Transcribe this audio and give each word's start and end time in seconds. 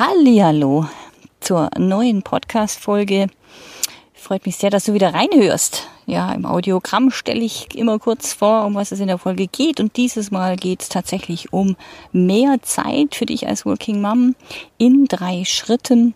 Hallihallo 0.00 0.86
zur 1.40 1.68
neuen 1.76 2.22
Podcast-Folge. 2.22 3.26
Freut 4.14 4.46
mich 4.46 4.56
sehr, 4.56 4.70
dass 4.70 4.84
du 4.84 4.94
wieder 4.94 5.12
reinhörst. 5.12 5.88
Ja, 6.06 6.32
im 6.32 6.46
Audiogramm 6.46 7.10
stelle 7.10 7.42
ich 7.42 7.74
immer 7.74 7.98
kurz 7.98 8.32
vor, 8.32 8.64
um 8.64 8.74
was 8.76 8.92
es 8.92 9.00
in 9.00 9.08
der 9.08 9.18
Folge 9.18 9.46
geht. 9.46 9.78
Und 9.78 9.98
dieses 9.98 10.30
Mal 10.30 10.56
geht 10.56 10.80
es 10.80 10.88
tatsächlich 10.88 11.52
um 11.52 11.76
mehr 12.12 12.62
Zeit 12.62 13.14
für 13.14 13.26
dich 13.26 13.46
als 13.46 13.66
Working 13.66 14.00
Mom 14.00 14.36
in 14.78 15.04
drei 15.04 15.44
Schritten 15.44 16.14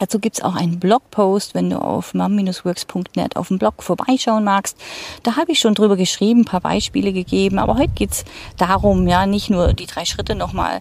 Dazu 0.00 0.18
gibt's 0.18 0.40
auch 0.40 0.54
einen 0.54 0.80
Blogpost, 0.80 1.54
wenn 1.54 1.68
du 1.68 1.76
auf 1.76 2.14
mom-works.net 2.14 3.36
auf 3.36 3.48
dem 3.48 3.58
Blog 3.58 3.82
vorbeischauen 3.82 4.44
magst. 4.44 4.78
Da 5.22 5.36
habe 5.36 5.52
ich 5.52 5.60
schon 5.60 5.74
drüber 5.74 5.96
geschrieben, 5.96 6.40
ein 6.40 6.44
paar 6.46 6.62
Beispiele 6.62 7.12
gegeben. 7.12 7.58
Aber 7.58 7.76
heute 7.76 7.92
geht's 7.94 8.24
darum, 8.56 9.06
ja, 9.06 9.26
nicht 9.26 9.50
nur 9.50 9.74
die 9.74 9.84
drei 9.84 10.06
Schritte 10.06 10.34
nochmal 10.34 10.80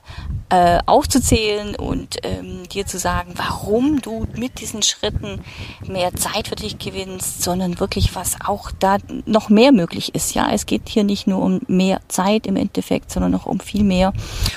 äh, 0.50 0.80
aufzuzählen 0.86 1.76
und 1.76 2.18
ähm, 2.24 2.68
dir 2.70 2.86
zu 2.86 2.98
sagen, 2.98 3.34
warum 3.36 4.02
du 4.02 4.26
mit 4.38 4.62
diesen 4.62 4.84
Schritten 4.84 5.42
mehr 5.86 6.14
Zeit 6.16 6.48
für 6.48 6.56
dich 6.56 6.80
gewinnst, 6.80 7.44
sondern 7.44 7.80
wirklich, 7.82 8.16
was 8.16 8.38
auch 8.46 8.72
da 8.80 8.98
noch 9.26 9.50
mehr 9.50 9.74
möglich 9.74 10.16
ist. 10.16 10.34
Ja, 10.34 10.50
es 10.52 10.66
geht 10.66 10.88
hier 10.88 11.04
nicht 11.04 11.28
nur 11.28 11.42
um 11.42 11.60
mehr 11.68 12.00
Zeit 12.08 12.48
im 12.48 12.56
Endeffekt, 12.56 13.12
sondern 13.12 13.32
noch 13.34 13.48
um 13.48 13.60
viel 13.60 13.84
mehr. 13.84 14.14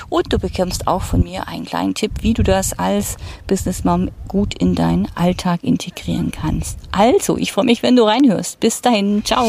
Und 0.08 0.32
du 0.32 0.38
bekommst 0.38 0.86
auch 0.86 1.02
von 1.02 1.24
mir 1.24 1.48
einen 1.48 1.64
kleinen 1.64 1.94
Tipp, 1.94 2.12
wie 2.20 2.32
du 2.32 2.44
das 2.44 2.78
als 2.78 3.16
Business 3.48 3.82
Mom 3.82 4.10
in 4.54 4.74
deinen 4.74 5.08
Alltag 5.14 5.62
integrieren 5.62 6.30
kannst. 6.30 6.78
Also, 6.90 7.36
ich 7.36 7.52
freue 7.52 7.64
mich, 7.64 7.82
wenn 7.82 7.96
du 7.96 8.04
reinhörst. 8.04 8.60
Bis 8.60 8.80
dahin, 8.80 9.24
ciao. 9.24 9.46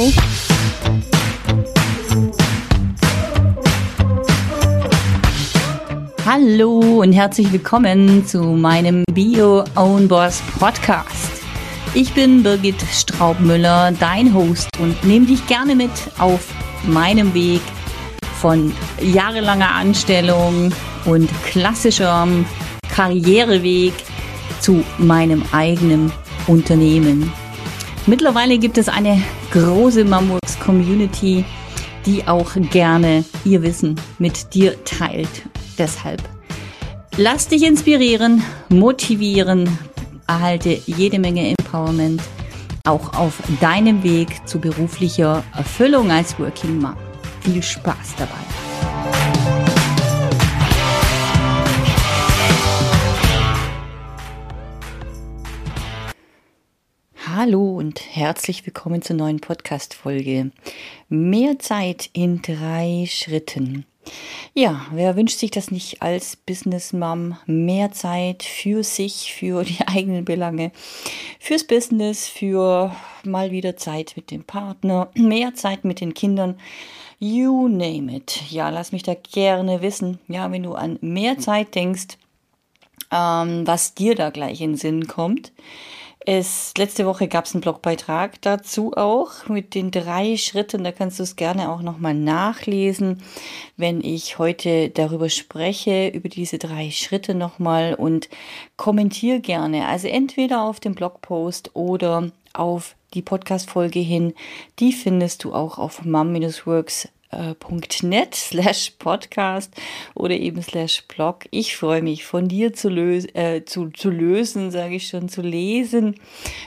Hallo 6.25 7.01
und 7.01 7.11
herzlich 7.11 7.51
willkommen 7.51 8.25
zu 8.25 8.41
meinem 8.41 9.03
Bio 9.11 9.65
Own 9.75 10.07
Boss 10.07 10.41
Podcast. 10.57 11.31
Ich 11.93 12.13
bin 12.13 12.41
Birgit 12.41 12.81
Straubmüller, 12.91 13.91
dein 13.99 14.33
Host 14.33 14.69
und 14.79 15.03
nehme 15.03 15.25
dich 15.25 15.45
gerne 15.47 15.75
mit 15.75 15.91
auf 16.17 16.47
meinem 16.87 17.33
Weg 17.33 17.61
von 18.39 18.73
jahrelanger 19.01 19.69
Anstellung 19.69 20.73
und 21.05 21.29
klassischem 21.45 22.45
Karriereweg 22.89 23.93
zu 24.63 24.83
meinem 24.97 25.43
eigenen 25.51 26.11
Unternehmen. 26.47 27.31
Mittlerweile 28.07 28.57
gibt 28.57 28.77
es 28.77 28.87
eine 28.87 29.21
große 29.51 30.05
Mamworks 30.05 30.57
Community, 30.59 31.43
die 32.05 32.25
auch 32.27 32.51
gerne 32.71 33.25
ihr 33.43 33.61
Wissen 33.61 33.99
mit 34.19 34.53
dir 34.53 34.81
teilt. 34.85 35.43
Deshalb 35.77 36.21
lass 37.17 37.47
dich 37.47 37.63
inspirieren, 37.63 38.41
motivieren, 38.69 39.69
erhalte 40.27 40.79
jede 40.85 41.19
Menge 41.19 41.49
Empowerment 41.49 42.21
auch 42.85 43.13
auf 43.13 43.41
deinem 43.61 44.03
Weg 44.03 44.47
zu 44.47 44.59
beruflicher 44.59 45.43
Erfüllung 45.55 46.11
als 46.11 46.37
Working 46.39 46.79
Mom. 46.79 46.95
Viel 47.41 47.61
Spaß 47.61 48.15
dabei. 48.17 48.62
Hallo 57.45 57.77
und 57.77 57.99
herzlich 58.15 58.65
willkommen 58.65 59.01
zur 59.01 59.17
neuen 59.17 59.41
Podcast-Folge. 59.41 60.51
Mehr 61.09 61.59
Zeit 61.59 62.09
in 62.13 62.41
drei 62.41 63.03
Schritten. 63.05 63.85
Ja, 64.53 64.85
wer 64.93 65.17
wünscht 65.17 65.39
sich 65.39 65.51
das 65.51 65.69
nicht 65.69 66.01
als 66.01 66.37
Business 66.37 66.93
Mom? 66.93 67.37
Mehr 67.45 67.91
Zeit 67.91 68.43
für 68.43 68.81
sich, 68.81 69.33
für 69.33 69.65
die 69.65 69.81
eigenen 69.87 70.23
Belange, 70.23 70.71
fürs 71.37 71.65
Business, 71.65 72.29
für 72.29 72.95
mal 73.25 73.51
wieder 73.51 73.75
Zeit 73.75 74.13
mit 74.15 74.31
dem 74.31 74.45
Partner, 74.45 75.09
mehr 75.13 75.53
Zeit 75.53 75.83
mit 75.83 75.99
den 75.99 76.13
Kindern. 76.13 76.57
You 77.19 77.67
name 77.67 78.15
it. 78.15 78.41
Ja, 78.51 78.69
lass 78.69 78.93
mich 78.93 79.03
da 79.03 79.15
gerne 79.15 79.81
wissen. 79.81 80.17
Ja, 80.29 80.49
wenn 80.49 80.63
du 80.63 80.75
an 80.75 80.97
mehr 81.01 81.37
Zeit 81.39 81.75
denkst, 81.75 82.17
ähm, 83.11 83.67
was 83.67 83.95
dir 83.95 84.15
da 84.15 84.29
gleich 84.29 84.61
in 84.61 84.71
den 84.71 84.77
Sinn 84.77 85.07
kommt. 85.07 85.51
Es, 86.25 86.73
letzte 86.77 87.05
Woche 87.05 87.27
gab 87.27 87.45
es 87.45 87.53
einen 87.53 87.61
Blogbeitrag 87.61 88.41
dazu 88.41 88.93
auch 88.95 89.49
mit 89.49 89.75
den 89.75 89.91
drei 89.91 90.37
Schritten. 90.37 90.85
Da 90.85 90.93
kannst 90.93 91.19
du 91.19 91.23
es 91.23 91.35
gerne 91.35 91.69
auch 91.69 91.81
nochmal 91.81 92.13
nachlesen, 92.13 93.21
wenn 93.75 94.01
ich 94.01 94.37
heute 94.37 94.89
darüber 94.89 95.27
spreche, 95.27 96.07
über 96.07 96.29
diese 96.29 96.59
drei 96.59 96.91
Schritte 96.91 97.35
nochmal 97.35 97.95
und 97.95 98.29
kommentiere 98.77 99.41
gerne. 99.41 99.85
Also 99.87 100.07
entweder 100.07 100.63
auf 100.63 100.79
dem 100.79 100.95
Blogpost 100.95 101.71
oder 101.73 102.31
auf 102.53 102.95
die 103.13 103.21
Podcast-Folge 103.21 103.99
hin. 103.99 104.33
Die 104.79 104.93
findest 104.93 105.43
du 105.43 105.53
auch 105.53 105.77
auf 105.77 106.05
mom-works 106.05 107.09
net 108.03 108.35
slash 108.35 108.91
podcast 108.99 109.73
oder 110.15 110.35
eben 110.35 110.61
slash 110.61 111.03
blog. 111.07 111.45
Ich 111.51 111.75
freue 111.75 112.01
mich 112.01 112.25
von 112.25 112.47
dir 112.47 112.73
zu, 112.73 112.89
lös 112.89 113.25
äh, 113.33 113.63
zu, 113.65 113.89
zu 113.89 114.09
lösen, 114.09 114.71
sage 114.71 114.95
ich 114.95 115.07
schon, 115.07 115.29
zu 115.29 115.41
lesen, 115.41 116.15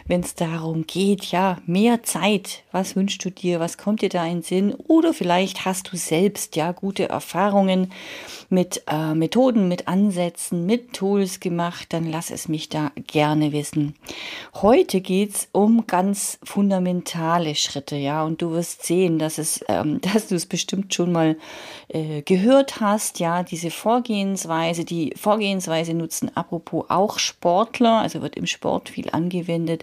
wenn 0.06 0.20
es 0.20 0.34
darum 0.34 0.86
geht, 0.86 1.26
ja, 1.26 1.58
mehr 1.66 2.02
Zeit. 2.02 2.62
Was 2.76 2.94
wünschst 2.94 3.24
du 3.24 3.30
dir? 3.30 3.58
Was 3.58 3.78
kommt 3.78 4.02
dir 4.02 4.10
da 4.10 4.26
in 4.26 4.42
Sinn? 4.42 4.74
Oder 4.74 5.14
vielleicht 5.14 5.64
hast 5.64 5.90
du 5.90 5.96
selbst 5.96 6.56
ja 6.56 6.72
gute 6.72 7.08
Erfahrungen 7.08 7.90
mit 8.50 8.82
äh, 8.86 9.14
Methoden, 9.14 9.66
mit 9.66 9.88
Ansätzen, 9.88 10.66
mit 10.66 10.92
Tools 10.92 11.40
gemacht, 11.40 11.86
dann 11.94 12.10
lass 12.10 12.30
es 12.30 12.48
mich 12.48 12.68
da 12.68 12.92
gerne 13.06 13.52
wissen. 13.52 13.94
Heute 14.54 15.00
geht's 15.00 15.48
um 15.52 15.86
ganz 15.86 16.38
fundamentale 16.44 17.54
Schritte, 17.54 17.96
ja, 17.96 18.22
und 18.24 18.42
du 18.42 18.52
wirst 18.52 18.84
sehen, 18.84 19.18
dass 19.18 19.38
es, 19.38 19.64
ähm, 19.68 20.00
dass 20.12 20.28
du 20.28 20.34
es 20.34 20.44
bestimmt 20.44 20.92
schon 20.92 21.12
mal 21.12 21.36
äh, 21.88 22.20
gehört 22.20 22.80
hast, 22.80 23.20
ja, 23.20 23.42
diese 23.42 23.70
Vorgehensweise, 23.70 24.84
die 24.84 25.14
Vorgehensweise 25.16 25.94
nutzen 25.94 26.30
apropos 26.36 26.84
auch 26.90 27.18
Sportler, 27.18 28.00
also 28.02 28.20
wird 28.20 28.36
im 28.36 28.46
Sport 28.46 28.90
viel 28.90 29.08
angewendet, 29.10 29.82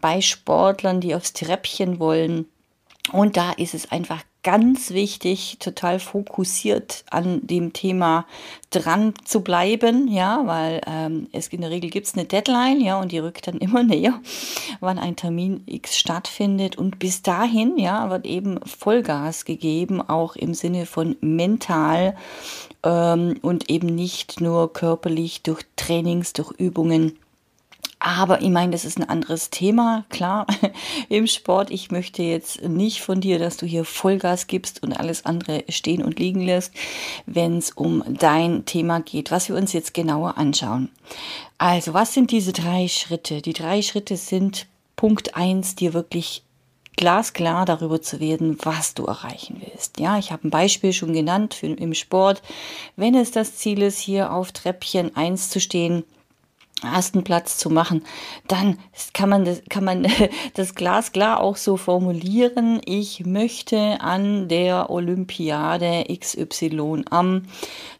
bei 0.00 0.20
Sportlern, 0.20 1.00
die 1.00 1.16
aufs 1.16 1.32
Treppchen 1.32 1.98
wollen. 1.98 2.19
Und 3.12 3.36
da 3.36 3.52
ist 3.52 3.74
es 3.74 3.90
einfach 3.90 4.22
ganz 4.42 4.92
wichtig, 4.92 5.58
total 5.58 5.98
fokussiert 5.98 7.04
an 7.10 7.46
dem 7.46 7.72
Thema 7.72 8.26
dran 8.70 9.12
zu 9.24 9.42
bleiben, 9.42 10.08
ja, 10.08 10.42
weil 10.46 10.80
ähm, 10.86 11.28
es 11.32 11.48
in 11.48 11.60
der 11.60 11.70
Regel 11.70 11.90
gibt 11.90 12.06
es 12.06 12.14
eine 12.14 12.24
Deadline, 12.24 12.80
ja, 12.80 12.98
und 12.98 13.12
die 13.12 13.18
rückt 13.18 13.46
dann 13.48 13.58
immer 13.58 13.82
näher, 13.84 14.20
wann 14.80 14.98
ein 14.98 15.16
Termin 15.16 15.62
X 15.66 15.98
stattfindet. 15.98 16.78
Und 16.78 16.98
bis 16.98 17.22
dahin, 17.22 17.76
ja, 17.78 18.08
wird 18.10 18.26
eben 18.26 18.60
Vollgas 18.64 19.44
gegeben, 19.44 20.00
auch 20.00 20.36
im 20.36 20.54
Sinne 20.54 20.86
von 20.86 21.16
mental 21.20 22.16
ähm, 22.82 23.38
und 23.42 23.68
eben 23.68 23.88
nicht 23.88 24.40
nur 24.40 24.72
körperlich 24.72 25.42
durch 25.42 25.64
Trainings, 25.76 26.32
durch 26.32 26.52
Übungen 26.52 27.18
aber 28.00 28.40
ich 28.40 28.48
meine, 28.48 28.72
das 28.72 28.86
ist 28.86 28.98
ein 28.98 29.08
anderes 29.08 29.50
Thema, 29.50 30.04
klar, 30.08 30.46
im 31.10 31.26
Sport. 31.26 31.70
Ich 31.70 31.90
möchte 31.90 32.22
jetzt 32.22 32.62
nicht 32.62 33.02
von 33.02 33.20
dir, 33.20 33.38
dass 33.38 33.58
du 33.58 33.66
hier 33.66 33.84
Vollgas 33.84 34.46
gibst 34.46 34.82
und 34.82 34.94
alles 34.94 35.26
andere 35.26 35.64
stehen 35.68 36.02
und 36.02 36.18
liegen 36.18 36.40
lässt, 36.40 36.72
wenn 37.26 37.58
es 37.58 37.70
um 37.70 38.02
dein 38.08 38.64
Thema 38.64 39.00
geht, 39.00 39.30
was 39.30 39.50
wir 39.50 39.56
uns 39.56 39.74
jetzt 39.74 39.92
genauer 39.92 40.38
anschauen. 40.38 40.88
Also, 41.58 41.92
was 41.92 42.14
sind 42.14 42.30
diese 42.30 42.54
drei 42.54 42.88
Schritte? 42.88 43.42
Die 43.42 43.52
drei 43.52 43.82
Schritte 43.82 44.16
sind 44.16 44.66
Punkt 44.96 45.36
eins, 45.36 45.74
dir 45.74 45.92
wirklich 45.92 46.42
glasklar 46.96 47.66
darüber 47.66 48.00
zu 48.00 48.18
werden, 48.18 48.56
was 48.62 48.94
du 48.94 49.04
erreichen 49.04 49.60
willst. 49.64 50.00
Ja, 50.00 50.18
ich 50.18 50.32
habe 50.32 50.48
ein 50.48 50.50
Beispiel 50.50 50.94
schon 50.94 51.12
genannt 51.12 51.52
für, 51.52 51.66
im 51.66 51.94
Sport. 51.94 52.42
Wenn 52.96 53.14
es 53.14 53.30
das 53.30 53.56
Ziel 53.56 53.82
ist, 53.82 53.98
hier 53.98 54.32
auf 54.32 54.52
Treppchen 54.52 55.14
eins 55.16 55.50
zu 55.50 55.60
stehen, 55.60 56.04
ersten 56.82 57.24
Platz 57.24 57.58
zu 57.58 57.70
machen, 57.70 58.02
dann 58.48 58.78
kann 59.12 59.28
man 59.28 59.44
das, 59.44 59.62
kann 59.68 59.84
man 59.84 60.06
das 60.54 60.74
glasklar 60.74 61.40
auch 61.40 61.56
so 61.56 61.76
formulieren. 61.76 62.80
Ich 62.84 63.24
möchte 63.26 64.00
an 64.00 64.48
der 64.48 64.90
Olympiade 64.90 66.04
XY 66.18 67.04
am 67.10 67.42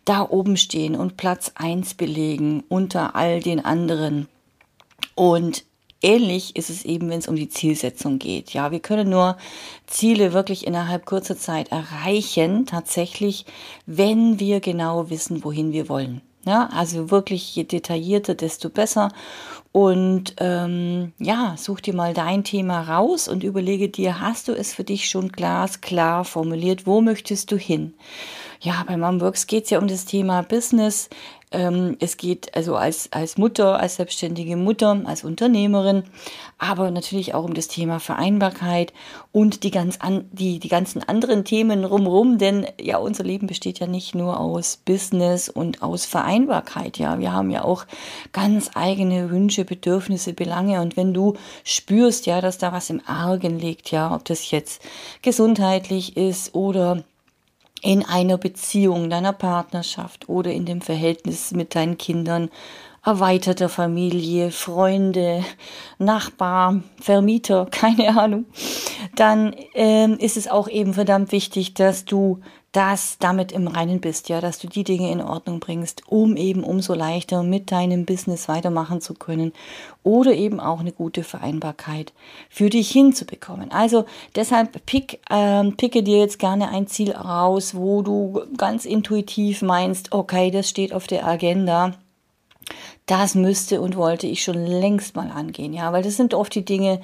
da 0.04 0.28
oben 0.28 0.56
stehen 0.56 0.96
und 0.96 1.16
Platz 1.16 1.52
eins 1.54 1.94
belegen 1.94 2.64
unter 2.68 3.14
all 3.14 3.40
den 3.40 3.64
anderen. 3.64 4.28
Und 5.14 5.64
ähnlich 6.02 6.56
ist 6.56 6.70
es 6.70 6.84
eben, 6.84 7.10
wenn 7.10 7.18
es 7.18 7.28
um 7.28 7.36
die 7.36 7.48
Zielsetzung 7.48 8.18
geht. 8.18 8.52
Ja, 8.52 8.70
wir 8.70 8.80
können 8.80 9.10
nur 9.10 9.36
Ziele 9.86 10.32
wirklich 10.32 10.66
innerhalb 10.66 11.04
kurzer 11.04 11.36
Zeit 11.36 11.68
erreichen, 11.68 12.66
tatsächlich, 12.66 13.44
wenn 13.86 14.40
wir 14.40 14.60
genau 14.60 15.10
wissen, 15.10 15.44
wohin 15.44 15.72
wir 15.72 15.88
wollen. 15.88 16.22
Ja, 16.46 16.70
also 16.72 17.10
wirklich 17.10 17.54
je 17.54 17.64
detaillierter, 17.64 18.34
desto 18.34 18.70
besser. 18.70 19.10
Und 19.72 20.34
ähm, 20.38 21.12
ja, 21.18 21.54
such 21.56 21.80
dir 21.80 21.94
mal 21.94 22.14
dein 22.14 22.44
Thema 22.44 22.80
raus 22.80 23.28
und 23.28 23.44
überlege 23.44 23.88
dir, 23.88 24.20
hast 24.20 24.48
du 24.48 24.52
es 24.52 24.72
für 24.72 24.82
dich 24.82 25.08
schon 25.08 25.30
glasklar 25.30 26.24
formuliert? 26.24 26.86
Wo 26.86 27.02
möchtest 27.02 27.52
du 27.52 27.56
hin? 27.56 27.94
Ja, 28.60 28.84
bei 28.86 28.96
Momworks 28.96 29.46
geht 29.46 29.64
es 29.64 29.70
ja 29.70 29.78
um 29.78 29.86
das 29.86 30.06
Thema 30.06 30.42
Business. 30.42 31.08
Ähm, 31.52 31.96
es 32.00 32.16
geht 32.16 32.54
also 32.56 32.76
als, 32.76 33.12
als 33.12 33.38
Mutter, 33.38 33.78
als 33.78 33.96
selbstständige 33.96 34.56
Mutter, 34.56 35.02
als 35.04 35.24
Unternehmerin, 35.24 36.04
aber 36.60 36.90
natürlich 36.90 37.34
auch 37.34 37.44
um 37.44 37.54
das 37.54 37.68
Thema 37.68 38.00
Vereinbarkeit 38.00 38.92
und 39.32 39.62
die, 39.62 39.70
ganz 39.70 39.96
an, 39.98 40.26
die, 40.30 40.58
die 40.58 40.68
ganzen 40.68 41.02
anderen 41.02 41.44
Themen 41.44 41.86
rumrum, 41.86 42.36
denn 42.36 42.66
ja, 42.78 42.98
unser 42.98 43.24
Leben 43.24 43.46
besteht 43.46 43.78
ja 43.78 43.86
nicht 43.86 44.14
nur 44.14 44.38
aus 44.38 44.76
Business 44.76 45.48
und 45.48 45.82
aus 45.82 46.04
Vereinbarkeit, 46.04 46.98
ja. 46.98 47.18
Wir 47.18 47.32
haben 47.32 47.50
ja 47.50 47.64
auch 47.64 47.86
ganz 48.32 48.72
eigene 48.74 49.30
Wünsche, 49.30 49.64
Bedürfnisse, 49.64 50.34
Belange 50.34 50.82
und 50.82 50.98
wenn 50.98 51.14
du 51.14 51.34
spürst, 51.64 52.26
ja, 52.26 52.42
dass 52.42 52.58
da 52.58 52.72
was 52.72 52.90
im 52.90 53.00
Argen 53.06 53.58
liegt, 53.58 53.90
ja, 53.90 54.14
ob 54.14 54.26
das 54.26 54.50
jetzt 54.50 54.82
gesundheitlich 55.22 56.18
ist 56.18 56.54
oder 56.54 57.04
in 57.82 58.04
einer 58.04 58.36
Beziehung, 58.36 59.08
deiner 59.08 59.32
Partnerschaft 59.32 60.28
oder 60.28 60.52
in 60.52 60.66
dem 60.66 60.82
Verhältnis 60.82 61.52
mit 61.52 61.74
deinen 61.74 61.96
Kindern, 61.96 62.50
erweiterter 63.04 63.68
Familie, 63.68 64.50
Freunde, 64.50 65.44
Nachbar, 65.98 66.82
Vermieter, 67.00 67.66
keine 67.70 68.18
Ahnung, 68.18 68.46
dann 69.16 69.54
ähm, 69.74 70.18
ist 70.18 70.36
es 70.36 70.48
auch 70.48 70.68
eben 70.68 70.94
verdammt 70.94 71.32
wichtig, 71.32 71.74
dass 71.74 72.04
du 72.04 72.40
das 72.72 73.16
damit 73.18 73.50
im 73.50 73.66
Reinen 73.66 74.00
bist, 74.00 74.28
ja, 74.28 74.40
dass 74.40 74.60
du 74.60 74.68
die 74.68 74.84
Dinge 74.84 75.10
in 75.10 75.20
Ordnung 75.20 75.58
bringst, 75.58 76.04
um 76.06 76.36
eben 76.36 76.62
umso 76.62 76.94
leichter 76.94 77.42
mit 77.42 77.72
deinem 77.72 78.04
Business 78.04 78.48
weitermachen 78.48 79.00
zu 79.00 79.14
können 79.14 79.52
oder 80.04 80.32
eben 80.34 80.60
auch 80.60 80.78
eine 80.78 80.92
gute 80.92 81.24
Vereinbarkeit 81.24 82.12
für 82.48 82.70
dich 82.70 82.90
hinzubekommen. 82.90 83.72
Also 83.72 84.04
deshalb 84.36 84.86
pick, 84.86 85.20
ähm, 85.30 85.76
picke 85.76 86.04
dir 86.04 86.18
jetzt 86.18 86.38
gerne 86.38 86.68
ein 86.68 86.86
Ziel 86.86 87.10
raus, 87.10 87.74
wo 87.74 88.02
du 88.02 88.42
ganz 88.56 88.84
intuitiv 88.84 89.62
meinst, 89.62 90.12
okay, 90.12 90.52
das 90.52 90.68
steht 90.68 90.92
auf 90.92 91.08
der 91.08 91.26
Agenda 91.26 91.94
das 93.10 93.34
müsste 93.34 93.80
und 93.80 93.96
wollte 93.96 94.26
ich 94.26 94.44
schon 94.44 94.64
längst 94.64 95.16
mal 95.16 95.30
angehen, 95.30 95.72
ja, 95.72 95.92
weil 95.92 96.02
das 96.02 96.16
sind 96.16 96.32
oft 96.32 96.54
die 96.54 96.64
Dinge, 96.64 97.00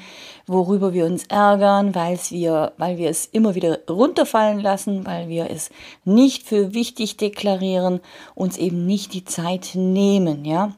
worüber 0.47 0.93
wir 0.93 1.05
uns 1.05 1.25
ärgern, 1.25 1.95
weil 1.95 2.19
wir, 2.31 2.73
weil 2.79 2.97
wir 2.97 3.11
es 3.11 3.27
immer 3.27 3.57
wieder 3.57 3.81
runterfallen 3.91 4.61
lassen, 4.61 5.05
weil 5.05 5.29
wir 5.29 5.51
es 5.51 5.71
nicht 6.05 6.45
für 6.45 6.75
wichtig 6.75 7.17
deklarieren, 7.17 8.01
uns 8.35 8.57
eben 8.57 8.87
nicht 8.87 9.15
die 9.15 9.25
Zeit 9.25 9.71
nehmen, 9.75 10.45
ja. 10.45 10.73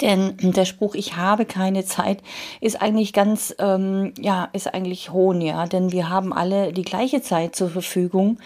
Denn 0.00 0.36
der 0.38 0.64
Spruch, 0.64 0.94
ich 0.94 1.16
habe 1.16 1.44
keine 1.44 1.84
Zeit, 1.84 2.22
ist 2.60 2.80
eigentlich 2.80 3.12
ganz, 3.12 3.54
ähm, 3.58 4.12
ja, 4.18 4.48
ist 4.52 4.72
eigentlich 4.72 5.12
Hohn, 5.12 5.40
ja. 5.40 5.66
Denn 5.66 5.92
wir 5.92 6.08
haben 6.08 6.32
alle 6.32 6.72
die 6.72 6.82
gleiche 6.82 7.22
Zeit 7.22 7.54
zur 7.56 7.70
Verfügung. 7.70 8.38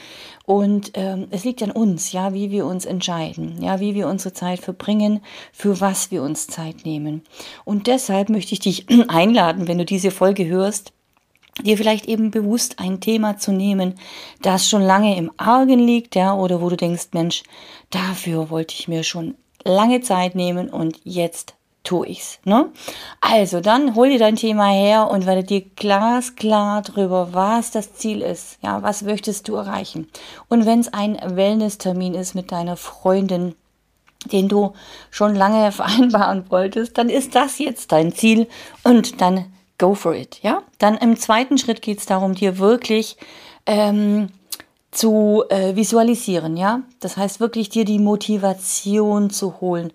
Und 0.45 0.93
ähm, 0.95 1.27
es 1.31 1.45
liegt 1.45 1.63
an 1.63 1.71
uns, 1.71 2.13
ja, 2.13 2.33
wie 2.33 2.51
wir 2.51 2.67
uns 2.67 2.87
entscheiden, 2.87 3.61
ja, 3.61 3.81
wie 3.81 3.95
wir 3.95 4.09
unsere 4.09 4.33
Zeit 4.33 4.61
verbringen, 4.61 5.21
für 5.53 5.81
was 5.81 6.11
wir 6.11 6.23
uns 6.23 6.47
Zeit 6.47 6.85
nehmen. 6.85 7.23
Und 7.65 7.87
deshalb 7.87 8.31
möchte 8.31 8.55
ich 8.55 8.61
dich 8.61 8.87
einladen, 9.09 9.69
wenn 9.69 9.79
du 9.79 9.85
diese 9.85 10.11
Folge 10.11 10.47
hörst, 10.47 10.93
dir 11.63 11.77
vielleicht 11.77 12.07
eben 12.07 12.31
bewusst 12.31 12.79
ein 12.79 13.01
Thema 13.01 13.37
zu 13.37 13.53
nehmen, 13.53 13.95
das 14.43 14.69
schon 14.69 14.83
lange 14.83 15.17
im 15.17 15.31
Argen 15.37 15.81
liegt, 15.81 16.15
ja, 16.15 16.35
oder 16.35 16.61
wo 16.61 16.69
du 16.69 16.77
denkst, 16.77 17.09
Mensch, 17.13 17.43
dafür 17.91 18.51
wollte 18.51 18.75
ich 18.79 18.89
mir 18.89 19.03
schon 19.03 19.35
lange 19.69 20.01
Zeit 20.01 20.35
nehmen 20.35 20.69
und 20.69 21.01
jetzt 21.05 21.55
tue 21.85 22.07
ich's. 22.07 22.39
Ne? 22.45 22.71
Also 23.21 23.61
dann 23.61 23.95
hol 23.95 24.11
dir 24.11 24.19
dein 24.19 24.37
Thema 24.37 24.67
her 24.69 25.11
und 25.11 25.27
werde 25.27 25.45
dir 25.45 25.63
glasklar 25.63 26.83
darüber, 26.83 27.33
was 27.33 27.71
das 27.71 27.95
Ziel 27.95 28.21
ist. 28.21 28.59
Ja, 28.63 28.83
was 28.83 29.03
möchtest 29.03 29.49
du 29.49 29.55
erreichen? 29.55 30.09
Und 30.49 30.67
wenn 30.67 30.81
es 30.81 30.93
ein 30.93 31.19
Wellness-Termin 31.25 32.15
ist 32.15 32.35
mit 32.35 32.53
deiner 32.53 32.77
Freundin, 32.77 33.55
den 34.33 34.49
du 34.49 34.75
schon 35.11 35.35
lange 35.35 35.73
vereinbaren 35.73 36.51
wolltest, 36.51 36.99
dann 36.99 37.09
ist 37.09 37.35
das 37.35 37.59
jetzt 37.59 37.93
dein 37.93 38.13
Ziel 38.13 38.49
und 38.83 39.21
dann 39.21 39.47
go 39.79 39.95
for 39.95 40.15
it. 40.15 40.41
Ja, 40.43 40.63
dann 40.79 40.97
im 40.97 41.17
zweiten 41.17 41.57
Schritt 41.57 41.83
geht 41.83 41.99
es 41.99 42.07
darum, 42.07 42.35
dir 42.35 42.59
wirklich 42.59 43.17
ähm, 43.65 44.29
zu 44.91 45.45
äh, 45.51 45.77
visualisieren, 45.77 46.57
ja. 46.57 46.83
Das 47.01 47.17
heißt 47.17 47.41
wirklich 47.41 47.69
dir 47.69 47.85
die 47.85 47.99
Motivation 47.99 49.31
zu 49.31 49.61
holen, 49.61 49.93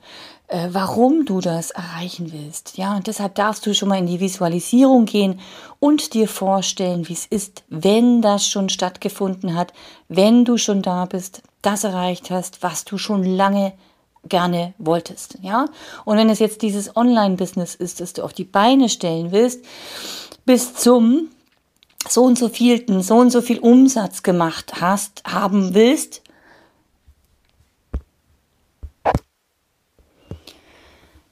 äh, 0.47 0.69
warum 0.71 1.25
du 1.25 1.41
das 1.41 1.71
erreichen 1.71 2.31
willst, 2.31 2.77
ja. 2.77 2.95
Und 2.95 3.07
deshalb 3.07 3.35
darfst 3.35 3.65
du 3.65 3.73
schon 3.73 3.89
mal 3.89 3.97
in 3.97 4.07
die 4.07 4.19
Visualisierung 4.19 5.05
gehen 5.05 5.39
und 5.79 6.13
dir 6.13 6.27
vorstellen, 6.27 7.07
wie 7.07 7.13
es 7.13 7.25
ist, 7.25 7.63
wenn 7.69 8.21
das 8.21 8.47
schon 8.47 8.69
stattgefunden 8.69 9.55
hat, 9.55 9.73
wenn 10.09 10.45
du 10.45 10.57
schon 10.57 10.81
da 10.81 11.05
bist, 11.05 11.41
das 11.61 11.83
erreicht 11.83 12.29
hast, 12.29 12.61
was 12.61 12.85
du 12.85 12.97
schon 12.97 13.23
lange 13.23 13.73
gerne 14.29 14.73
wolltest, 14.77 15.37
ja. 15.41 15.65
Und 16.05 16.17
wenn 16.17 16.29
es 16.29 16.39
jetzt 16.39 16.61
dieses 16.61 16.95
Online-Business 16.95 17.75
ist, 17.75 17.99
das 17.99 18.13
du 18.13 18.23
auf 18.23 18.33
die 18.33 18.45
Beine 18.45 18.89
stellen 18.89 19.31
willst, 19.31 19.65
bis 20.45 20.75
zum 20.75 21.29
so 22.07 22.23
und 22.23 22.37
so 22.37 22.49
vielten, 22.49 23.01
so 23.01 23.15
und 23.15 23.29
so 23.29 23.41
viel 23.41 23.59
Umsatz 23.59 24.23
gemacht 24.23 24.81
hast, 24.81 25.23
haben 25.25 25.73
willst, 25.73 26.23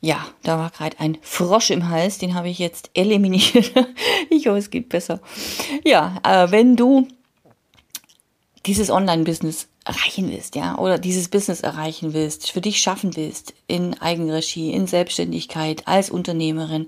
Ja, 0.04 0.26
da 0.42 0.58
war 0.58 0.72
gerade 0.72 1.00
ein 1.00 1.20
Frosch 1.22 1.70
im 1.70 1.88
Hals, 1.90 2.18
den 2.18 2.34
habe 2.34 2.50
ich 2.50 2.58
jetzt 2.58 2.90
eliminiert. 2.96 3.72
ich 4.32 4.48
hoffe, 4.48 4.58
es 4.58 4.72
geht 4.72 4.90
besser. 4.90 5.20
Ja, 5.86 6.18
äh, 6.24 6.50
wenn 6.50 6.76
du 6.76 7.08
dieses 8.66 8.90
Online-Business 8.90 9.68
erreichen 9.84 10.30
willst, 10.30 10.56
ja, 10.56 10.78
oder 10.78 11.00
dieses 11.00 11.28
Business 11.30 11.62
erreichen 11.62 12.14
willst, 12.14 12.52
für 12.52 12.62
dich 12.62 12.80
schaffen 12.80 13.16
willst, 13.16 13.56
in 13.66 14.00
Eigenregie, 14.00 14.72
in 14.72 14.86
Selbstständigkeit, 14.86 15.88
als 15.88 16.12
Unternehmerin, 16.12 16.88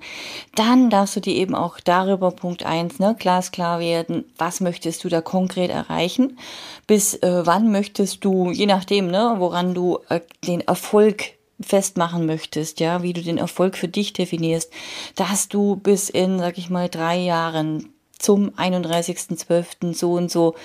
dann 0.55 0.91
darfst 0.91 1.15
du 1.15 1.19
dir 1.19 1.33
eben 1.33 1.55
auch 1.55 1.79
darüber 1.79 2.29
Punkt 2.29 2.63
eins 2.63 2.99
ne, 2.99 3.15
glasklar 3.17 3.79
werden, 3.79 4.25
was 4.37 4.61
möchtest 4.61 5.03
du 5.03 5.09
da 5.09 5.21
konkret 5.21 5.71
erreichen, 5.71 6.37
bis 6.85 7.15
äh, 7.15 7.41
wann 7.45 7.71
möchtest 7.71 8.23
du, 8.23 8.51
je 8.51 8.67
nachdem, 8.67 9.07
ne, 9.07 9.35
woran 9.39 9.73
du 9.73 9.99
äh, 10.09 10.19
den 10.45 10.61
Erfolg 10.61 11.33
festmachen 11.59 12.27
möchtest, 12.27 12.79
ja, 12.79 13.01
wie 13.01 13.13
du 13.13 13.21
den 13.21 13.39
Erfolg 13.39 13.75
für 13.75 13.87
dich 13.87 14.13
definierst, 14.13 14.71
dass 15.15 15.47
du 15.47 15.77
bis 15.77 16.09
in, 16.09 16.37
sag 16.37 16.59
ich 16.59 16.69
mal, 16.69 16.89
drei 16.89 17.17
Jahren 17.17 17.93
zum 18.19 18.51
31.12. 18.51 19.95
so 19.95 20.13
und 20.13 20.29
so 20.29 20.55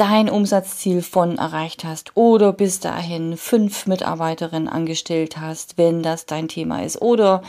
dein 0.00 0.30
Umsatzziel 0.30 1.02
von 1.02 1.36
erreicht 1.36 1.84
hast 1.84 2.16
oder 2.16 2.54
bis 2.54 2.80
dahin 2.80 3.36
fünf 3.36 3.86
Mitarbeiterinnen 3.86 4.66
angestellt 4.66 5.36
hast, 5.36 5.76
wenn 5.76 6.02
das 6.02 6.24
dein 6.24 6.48
Thema 6.48 6.82
ist 6.82 7.02
oder 7.02 7.42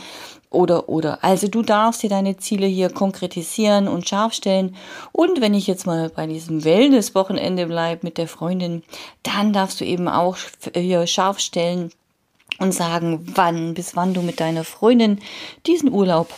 oder 0.50 0.90
oder. 0.90 1.24
Also 1.24 1.48
du 1.48 1.62
darfst 1.62 2.02
dir 2.02 2.10
deine 2.10 2.36
Ziele 2.36 2.66
hier 2.66 2.90
konkretisieren 2.90 3.88
und 3.88 4.06
scharf 4.06 4.34
stellen. 4.34 4.76
Und 5.12 5.40
wenn 5.40 5.54
ich 5.54 5.66
jetzt 5.66 5.86
mal 5.86 6.10
bei 6.10 6.26
diesem 6.26 6.62
Wellness-Wochenende 6.62 7.66
bleibe 7.66 8.00
mit 8.04 8.18
der 8.18 8.28
Freundin, 8.28 8.82
dann 9.22 9.54
darfst 9.54 9.80
du 9.80 9.86
eben 9.86 10.06
auch 10.06 10.36
hier 10.74 11.06
scharf 11.06 11.38
stellen 11.38 11.90
und 12.58 12.72
sagen, 12.72 13.24
wann, 13.34 13.72
bis 13.72 13.96
wann 13.96 14.12
du 14.12 14.20
mit 14.20 14.40
deiner 14.40 14.64
Freundin 14.64 15.20
diesen 15.66 15.90
Urlaub 15.90 16.28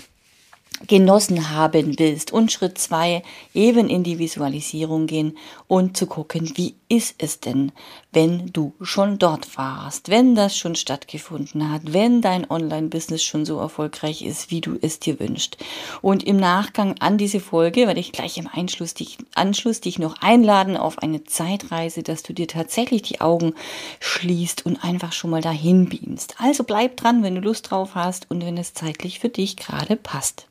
genossen 0.87 1.51
haben 1.51 1.99
willst. 1.99 2.33
Und 2.33 2.53
Schritt 2.53 2.79
zwei, 2.79 3.23
eben 3.55 3.89
in 3.89 4.03
die 4.03 4.19
Visualisierung 4.19 5.07
gehen 5.07 5.37
und 5.67 5.97
zu 5.97 6.07
gucken, 6.07 6.53
wie 6.57 6.75
ist 6.95 7.17
es 7.19 7.41
denn, 7.41 7.73
wenn 8.13 8.53
du 8.53 8.73
schon 8.81 9.19
dort 9.19 9.59
warst, 9.59 10.11
wenn 10.11 10.37
das 10.37 10.57
schon 10.57 10.77
stattgefunden 10.77 11.73
hat, 11.73 11.83
wenn 11.87 12.23
dein 12.23 12.49
Online-Business 12.49 13.25
schon 13.25 13.45
so 13.45 13.59
erfolgreich 13.59 14.23
ist, 14.23 14.53
wie 14.53 14.61
du 14.61 14.79
es 14.81 15.01
dir 15.01 15.19
wünschst. 15.19 15.57
Und 16.03 16.23
im 16.23 16.37
Nachgang 16.37 16.95
an 17.01 17.19
diese 17.19 17.41
Folge 17.41 17.89
werde 17.89 17.99
ich 17.99 18.13
gleich 18.13 18.39
im 18.39 18.49
Anschluss 18.53 18.95
dich, 18.95 19.19
Anschluss 19.35 19.81
dich 19.81 19.99
noch 19.99 20.15
einladen 20.21 20.77
auf 20.77 20.99
eine 20.99 21.25
Zeitreise, 21.25 22.05
dass 22.05 22.23
du 22.23 22.33
dir 22.33 22.47
tatsächlich 22.47 23.03
die 23.03 23.21
Augen 23.21 23.55
schließt 23.99 24.65
und 24.65 24.85
einfach 24.85 25.13
schon 25.13 25.31
mal 25.31 25.43
dahin 25.43 25.89
beamst. 25.89 26.37
Also 26.39 26.63
bleib 26.63 26.97
dran, 26.97 27.25
wenn 27.25 27.35
du 27.35 27.41
Lust 27.41 27.71
drauf 27.71 27.97
hast 27.97 28.31
und 28.31 28.47
wenn 28.47 28.57
es 28.57 28.75
zeitlich 28.75 29.19
für 29.19 29.31
dich 29.31 29.57
gerade 29.57 29.97
passt. 29.97 30.47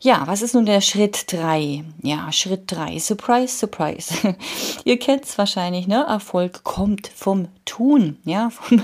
Ja, 0.00 0.26
was 0.26 0.42
ist 0.42 0.54
nun 0.54 0.66
der 0.66 0.80
Schritt 0.80 1.32
drei? 1.32 1.84
Ja, 2.02 2.30
Schritt 2.32 2.64
drei. 2.66 2.98
Surprise, 2.98 3.56
surprise. 3.56 4.36
Ihr 4.84 4.98
kennt 4.98 5.24
es 5.24 5.38
wahrscheinlich, 5.38 5.63
ne? 5.70 6.04
Erfolg 6.08 6.64
kommt 6.64 7.06
vom 7.08 7.48
Tun, 7.64 8.18
ja, 8.24 8.50
von, 8.50 8.82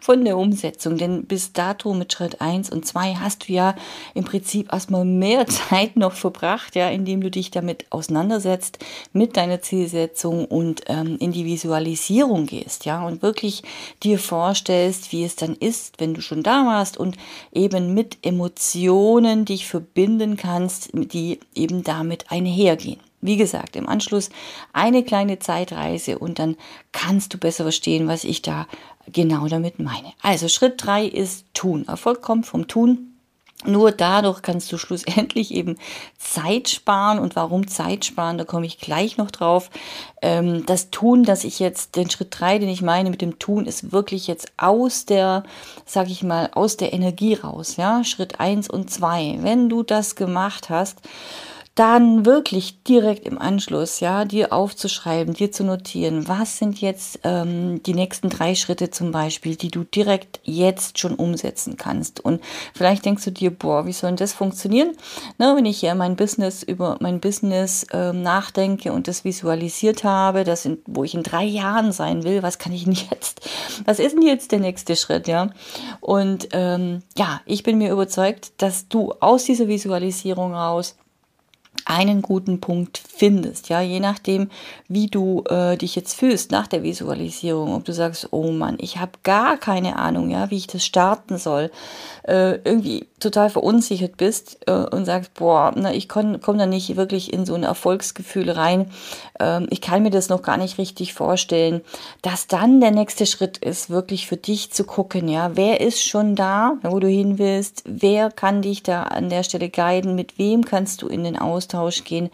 von 0.00 0.24
der 0.24 0.38
Umsetzung. 0.38 0.96
Denn 0.96 1.24
bis 1.24 1.52
dato 1.52 1.92
mit 1.94 2.12
Schritt 2.12 2.40
eins 2.40 2.70
und 2.70 2.86
zwei 2.86 3.14
hast 3.14 3.48
du 3.48 3.52
ja 3.52 3.74
im 4.14 4.24
Prinzip 4.24 4.72
erstmal 4.72 5.04
mehr 5.04 5.46
Zeit 5.68 5.96
noch 5.96 6.12
verbracht, 6.12 6.76
ja, 6.76 6.88
indem 6.88 7.20
du 7.20 7.30
dich 7.30 7.50
damit 7.50 7.86
auseinandersetzt, 7.90 8.78
mit 9.12 9.36
deiner 9.36 9.60
Zielsetzung 9.62 10.44
und 10.44 10.82
ähm, 10.86 11.16
in 11.18 11.32
die 11.32 11.44
Visualisierung 11.44 12.46
gehst, 12.46 12.84
ja, 12.84 13.04
und 13.04 13.22
wirklich 13.22 13.62
dir 14.02 14.18
vorstellst, 14.18 15.12
wie 15.12 15.24
es 15.24 15.36
dann 15.36 15.54
ist, 15.54 16.00
wenn 16.00 16.14
du 16.14 16.20
schon 16.20 16.42
da 16.42 16.64
warst 16.66 16.96
und 16.96 17.16
eben 17.52 17.94
mit 17.94 18.18
Emotionen 18.22 19.44
dich 19.44 19.66
verbinden 19.66 20.36
kannst, 20.36 20.90
die 20.92 21.40
eben 21.54 21.82
damit 21.82 22.30
einhergehen. 22.30 23.00
Wie 23.20 23.36
gesagt, 23.36 23.76
im 23.76 23.88
Anschluss 23.88 24.30
eine 24.72 25.02
kleine 25.04 25.38
Zeitreise 25.38 26.18
und 26.18 26.38
dann 26.38 26.56
kannst 26.92 27.34
du 27.34 27.38
besser 27.38 27.64
verstehen, 27.64 28.08
was 28.08 28.24
ich 28.24 28.40
da 28.40 28.66
genau 29.12 29.46
damit 29.46 29.78
meine. 29.78 30.12
Also 30.22 30.48
Schritt 30.48 30.74
drei 30.84 31.04
ist 31.04 31.44
tun. 31.52 31.86
Erfolg 31.86 32.22
kommt 32.22 32.46
vom 32.46 32.66
Tun. 32.66 33.06
Nur 33.66 33.92
dadurch 33.92 34.40
kannst 34.40 34.72
du 34.72 34.78
schlussendlich 34.78 35.52
eben 35.52 35.76
Zeit 36.16 36.70
sparen. 36.70 37.18
Und 37.18 37.36
warum 37.36 37.68
Zeit 37.68 38.06
sparen, 38.06 38.38
da 38.38 38.44
komme 38.44 38.64
ich 38.64 38.78
gleich 38.78 39.18
noch 39.18 39.30
drauf. 39.30 39.68
Ähm, 40.22 40.64
das 40.64 40.90
Tun, 40.90 41.24
dass 41.24 41.44
ich 41.44 41.58
jetzt, 41.58 41.96
den 41.96 42.08
Schritt 42.08 42.28
drei, 42.30 42.58
den 42.58 42.70
ich 42.70 42.80
meine 42.80 43.10
mit 43.10 43.20
dem 43.20 43.38
Tun, 43.38 43.66
ist 43.66 43.92
wirklich 43.92 44.26
jetzt 44.26 44.50
aus 44.56 45.04
der, 45.04 45.42
sag 45.84 46.08
ich 46.08 46.22
mal, 46.22 46.48
aus 46.54 46.78
der 46.78 46.94
Energie 46.94 47.34
raus. 47.34 47.76
Ja, 47.76 48.02
Schritt 48.02 48.40
eins 48.40 48.70
und 48.70 48.90
zwei. 48.90 49.36
Wenn 49.40 49.68
du 49.68 49.82
das 49.82 50.16
gemacht 50.16 50.70
hast, 50.70 50.98
dann 51.80 52.26
wirklich 52.26 52.82
direkt 52.82 53.26
im 53.26 53.38
Anschluss, 53.38 54.00
ja, 54.00 54.26
dir 54.26 54.52
aufzuschreiben, 54.52 55.32
dir 55.32 55.50
zu 55.50 55.64
notieren, 55.64 56.28
was 56.28 56.58
sind 56.58 56.78
jetzt 56.82 57.20
ähm, 57.24 57.82
die 57.84 57.94
nächsten 57.94 58.28
drei 58.28 58.54
Schritte 58.54 58.90
zum 58.90 59.12
Beispiel, 59.12 59.56
die 59.56 59.70
du 59.70 59.84
direkt 59.84 60.40
jetzt 60.44 60.98
schon 60.98 61.14
umsetzen 61.14 61.78
kannst. 61.78 62.22
Und 62.22 62.42
vielleicht 62.74 63.06
denkst 63.06 63.24
du 63.24 63.32
dir, 63.32 63.50
boah, 63.50 63.86
wie 63.86 63.94
soll 63.94 64.10
denn 64.10 64.16
das 64.18 64.34
funktionieren? 64.34 64.92
Na, 65.38 65.56
wenn 65.56 65.64
ich 65.64 65.80
hier 65.80 65.94
mein 65.94 66.16
Business 66.16 66.62
über 66.62 66.98
mein 67.00 67.18
Business 67.18 67.86
ähm, 67.94 68.20
nachdenke 68.20 68.92
und 68.92 69.08
das 69.08 69.24
visualisiert 69.24 70.04
habe, 70.04 70.44
das 70.44 70.64
sind, 70.64 70.80
wo 70.84 71.04
ich 71.04 71.14
in 71.14 71.22
drei 71.22 71.44
Jahren 71.44 71.92
sein 71.92 72.24
will, 72.24 72.42
was 72.42 72.58
kann 72.58 72.74
ich 72.74 72.84
denn 72.84 72.92
jetzt? 73.10 73.40
Was 73.86 74.00
ist 74.00 74.14
denn 74.14 74.26
jetzt 74.26 74.52
der 74.52 74.60
nächste 74.60 74.96
Schritt, 74.96 75.28
ja? 75.28 75.48
Und 76.02 76.48
ähm, 76.52 77.02
ja, 77.16 77.40
ich 77.46 77.62
bin 77.62 77.78
mir 77.78 77.90
überzeugt, 77.90 78.52
dass 78.58 78.86
du 78.88 79.14
aus 79.20 79.44
dieser 79.44 79.66
Visualisierung 79.66 80.52
raus 80.52 80.96
einen 81.84 82.22
guten 82.22 82.60
Punkt 82.60 82.98
findest, 82.98 83.68
ja, 83.68 83.80
je 83.80 84.00
nachdem, 84.00 84.50
wie 84.88 85.08
du 85.08 85.44
äh, 85.48 85.76
dich 85.76 85.96
jetzt 85.96 86.14
fühlst 86.14 86.50
nach 86.50 86.66
der 86.66 86.82
Visualisierung, 86.82 87.74
ob 87.74 87.84
du 87.84 87.92
sagst, 87.92 88.28
oh 88.30 88.50
Mann, 88.50 88.76
ich 88.80 88.98
habe 88.98 89.12
gar 89.22 89.56
keine 89.56 89.96
Ahnung, 89.96 90.30
ja, 90.30 90.50
wie 90.50 90.56
ich 90.56 90.66
das 90.66 90.84
starten 90.84 91.38
soll, 91.38 91.70
äh, 92.24 92.56
irgendwie 92.64 93.06
total 93.20 93.50
verunsichert 93.50 94.16
bist 94.16 94.58
äh, 94.66 94.72
und 94.72 95.04
sagst, 95.04 95.34
boah, 95.34 95.72
na, 95.76 95.92
ich 95.92 96.08
komme 96.08 96.38
da 96.38 96.66
nicht 96.66 96.96
wirklich 96.96 97.32
in 97.32 97.44
so 97.44 97.54
ein 97.54 97.62
Erfolgsgefühl 97.62 98.50
rein, 98.50 98.90
ähm, 99.38 99.66
ich 99.70 99.80
kann 99.80 100.02
mir 100.02 100.10
das 100.10 100.28
noch 100.28 100.42
gar 100.42 100.56
nicht 100.56 100.78
richtig 100.78 101.14
vorstellen, 101.14 101.82
dass 102.22 102.46
dann 102.46 102.80
der 102.80 102.90
nächste 102.90 103.26
Schritt 103.26 103.58
ist, 103.58 103.90
wirklich 103.90 104.26
für 104.26 104.36
dich 104.36 104.72
zu 104.72 104.84
gucken, 104.84 105.28
ja, 105.28 105.52
wer 105.54 105.80
ist 105.80 106.02
schon 106.02 106.34
da, 106.34 106.74
wo 106.82 106.98
du 106.98 107.08
hin 107.08 107.38
willst, 107.38 107.82
wer 107.86 108.30
kann 108.30 108.62
dich 108.62 108.82
da 108.82 109.04
an 109.04 109.28
der 109.28 109.42
Stelle 109.42 109.68
guiden, 109.68 110.14
mit 110.14 110.38
wem 110.38 110.64
kannst 110.64 111.02
du 111.02 111.08
in 111.08 111.24
den 111.24 111.38
Austausch 111.38 112.04
gehen? 112.04 112.30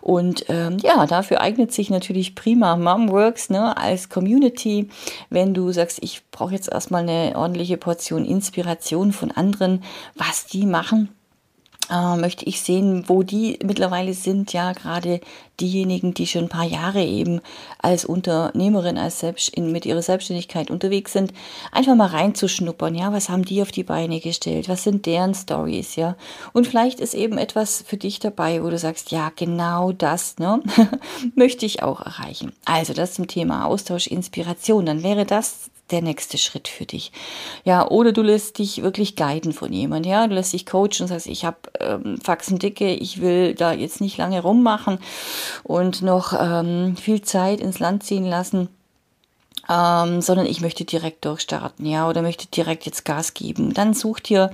Und 0.00 0.44
ähm, 0.48 0.78
ja, 0.82 1.06
dafür 1.06 1.40
eignet 1.40 1.72
sich 1.72 1.90
natürlich 1.90 2.34
prima 2.34 2.76
Momworks 2.76 3.50
ne, 3.50 3.76
als 3.76 4.08
Community, 4.08 4.88
wenn 5.30 5.54
du 5.54 5.72
sagst, 5.72 5.98
ich 6.02 6.22
brauche 6.30 6.54
jetzt 6.54 6.70
erstmal 6.70 7.02
eine 7.02 7.36
ordentliche 7.36 7.76
Portion 7.76 8.24
Inspiration 8.24 9.12
von 9.12 9.27
anderen, 9.30 9.82
was 10.14 10.46
die 10.46 10.66
machen. 10.66 11.10
Äh, 11.90 12.16
möchte 12.16 12.44
ich 12.44 12.60
sehen, 12.60 13.04
wo 13.06 13.22
die 13.22 13.58
mittlerweile 13.64 14.12
sind, 14.12 14.52
ja, 14.52 14.72
gerade 14.72 15.20
diejenigen, 15.58 16.12
die 16.12 16.26
schon 16.26 16.44
ein 16.44 16.48
paar 16.50 16.66
Jahre 16.66 17.02
eben 17.02 17.40
als 17.78 18.04
Unternehmerin, 18.04 18.98
als 18.98 19.20
Selbst 19.20 19.48
in, 19.48 19.72
mit 19.72 19.86
ihrer 19.86 20.02
Selbstständigkeit 20.02 20.70
unterwegs 20.70 21.14
sind, 21.14 21.32
einfach 21.72 21.94
mal 21.94 22.08
reinzuschnuppern, 22.08 22.94
ja, 22.94 23.10
was 23.14 23.30
haben 23.30 23.42
die 23.42 23.62
auf 23.62 23.70
die 23.70 23.84
Beine 23.84 24.20
gestellt, 24.20 24.68
was 24.68 24.84
sind 24.84 25.06
deren 25.06 25.34
Stories, 25.34 25.96
ja, 25.96 26.16
und 26.52 26.66
vielleicht 26.66 27.00
ist 27.00 27.14
eben 27.14 27.38
etwas 27.38 27.82
für 27.86 27.96
dich 27.96 28.18
dabei, 28.18 28.62
wo 28.62 28.68
du 28.68 28.76
sagst, 28.76 29.10
ja, 29.10 29.32
genau 29.34 29.92
das, 29.92 30.38
ne, 30.38 30.60
möchte 31.36 31.64
ich 31.64 31.82
auch 31.82 32.02
erreichen. 32.02 32.52
Also 32.66 32.92
das 32.92 33.14
zum 33.14 33.28
Thema 33.28 33.64
Austausch, 33.64 34.08
Inspiration, 34.08 34.84
dann 34.84 35.02
wäre 35.02 35.24
das 35.24 35.70
der 35.90 36.02
nächste 36.02 36.38
Schritt 36.38 36.68
für 36.68 36.86
dich. 36.86 37.12
Ja, 37.64 37.88
oder 37.88 38.12
du 38.12 38.22
lässt 38.22 38.58
dich 38.58 38.82
wirklich 38.82 39.16
guiden 39.16 39.52
von 39.52 39.72
jemand, 39.72 40.06
ja, 40.06 40.26
du 40.26 40.34
lässt 40.34 40.52
dich 40.52 40.66
coachen 40.66 41.02
und 41.02 41.08
sagst, 41.08 41.26
ich 41.26 41.44
habe 41.44 41.58
ähm, 41.80 42.18
Faxen 42.22 42.58
dicke, 42.58 42.92
ich 42.94 43.20
will 43.20 43.54
da 43.54 43.72
jetzt 43.72 44.00
nicht 44.00 44.18
lange 44.18 44.42
rummachen 44.42 44.98
und 45.64 46.02
noch 46.02 46.32
ähm, 46.38 46.96
viel 46.96 47.22
Zeit 47.22 47.60
ins 47.60 47.78
Land 47.78 48.02
ziehen 48.02 48.24
lassen 48.24 48.68
ähm, 49.68 50.22
sondern 50.22 50.46
ich 50.46 50.60
möchte 50.60 50.84
direkt 50.84 51.24
durchstarten, 51.24 51.84
ja, 51.84 52.08
oder 52.08 52.22
möchte 52.22 52.46
direkt 52.46 52.86
jetzt 52.86 53.04
Gas 53.04 53.34
geben. 53.34 53.74
Dann 53.74 53.92
such 53.92 54.20
dir 54.20 54.50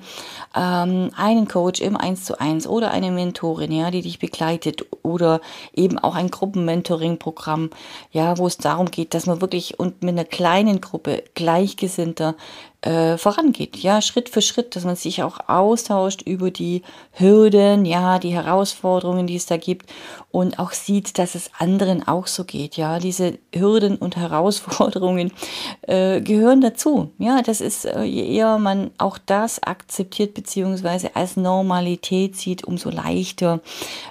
ähm, 0.57 1.11
einen 1.17 1.47
Coach 1.47 1.81
im 1.81 1.97
1 1.97 2.25
zu 2.25 2.41
1 2.41 2.67
oder 2.67 2.91
eine 2.91 3.11
Mentorin, 3.11 3.71
ja, 3.71 3.91
die 3.91 4.03
dich 4.03 4.19
begleitet 4.19 4.85
oder 5.03 5.41
eben 5.73 5.99
auch 5.99 6.17
ein 6.17 6.31
Gruppenmentoring-Programm, 6.31 7.71
ja, 8.11 8.39
wo 8.39 8.47
es 8.47 8.59
darum 8.59 8.91
geht, 8.91 9.15
dass 9.15 9.27
man 9.27 9.41
wirklich 9.41 9.79
und 9.79 10.03
mit 10.03 10.15
einer 10.15 10.25
kleinen 10.25 10.81
Gruppe 10.81 11.23
Gleichgesinnter 11.35 12.35
äh, 12.85 13.17
vorangeht, 13.17 13.79
ja, 13.79 14.03
Schritt 14.03 14.29
für 14.29 14.43
Schritt, 14.43 14.77
dass 14.77 14.85
man 14.85 14.97
sich 14.97 15.23
auch 15.23 15.49
austauscht 15.49 16.21
über 16.23 16.51
die 16.51 16.83
Hürden, 17.13 17.87
ja, 17.87 18.19
die 18.19 18.35
Herausforderungen, 18.35 19.27
die 19.27 19.37
es 19.37 19.47
da 19.47 19.57
gibt 19.57 19.91
und 20.31 20.59
auch 20.59 20.73
sieht, 20.73 21.19
dass 21.19 21.35
es 21.35 21.51
anderen 21.59 22.07
auch 22.07 22.27
so 22.27 22.45
geht, 22.45 22.77
ja, 22.77 22.99
diese 22.99 23.39
Hürden 23.55 23.97
und 23.97 24.17
Herausforderungen 24.17 25.33
äh, 25.83 26.21
gehören 26.21 26.61
dazu, 26.61 27.11
ja, 27.19 27.41
das 27.41 27.63
ist, 27.63 27.87
äh, 27.87 28.03
je 28.03 28.37
eher 28.37 28.59
man 28.59 28.91
auch 28.99 29.17
das 29.17 29.63
akzeptiert 29.63 30.35
beziehungsweise 30.35 31.17
als 31.17 31.39
Normalität 31.39 32.37
sieht, 32.37 32.65
umso 32.65 32.91
leichter 32.91 33.61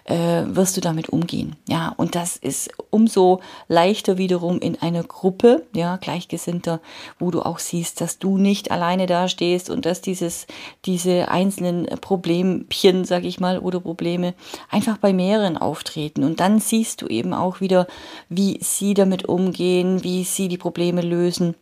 äh, 0.06 0.44
wirst 0.46 0.78
du 0.78 0.82
damit 0.82 1.10
umgehen, 1.10 1.58
ja, 1.68 1.94
und 1.98 2.16
das 2.16 2.38
ist 2.38 2.72
umso 2.90 3.40
leichter 3.68 4.18
wiederum 4.18 4.58
in 4.60 4.82
einer 4.82 5.04
Gruppe, 5.04 5.68
ja, 5.76 5.98
Gleichgesinnter, 5.98 6.80
wo 7.20 7.30
du 7.30 7.44
auch 7.44 7.60
siehst, 7.60 8.02
dass 8.02 8.18
du 8.18 8.40
nicht 8.40 8.63
nicht 8.64 8.72
alleine 8.72 9.08
dastehst 9.08 9.70
und 9.70 9.86
dass 9.86 10.02
dieses, 10.02 10.48
diese 10.86 11.30
einzelnen 11.30 11.86
Problemchen, 12.00 13.04
sag 13.04 13.26
ich 13.26 13.40
mal, 13.40 13.60
oder 13.60 13.82
Probleme 13.82 14.34
einfach 14.70 14.98
bei 14.98 15.12
mehreren 15.12 15.58
auftreten. 15.58 16.24
Und 16.24 16.40
dann 16.40 16.60
siehst 16.60 17.02
du 17.02 17.08
eben 17.08 17.34
auch 17.34 17.60
wieder, 17.60 17.88
wie 18.30 18.60
sie 18.62 18.94
damit 18.94 19.26
umgehen, 19.26 20.04
wie 20.04 20.24
sie 20.24 20.48
die 20.48 20.58
Probleme 20.58 21.02
lösen 21.02 21.56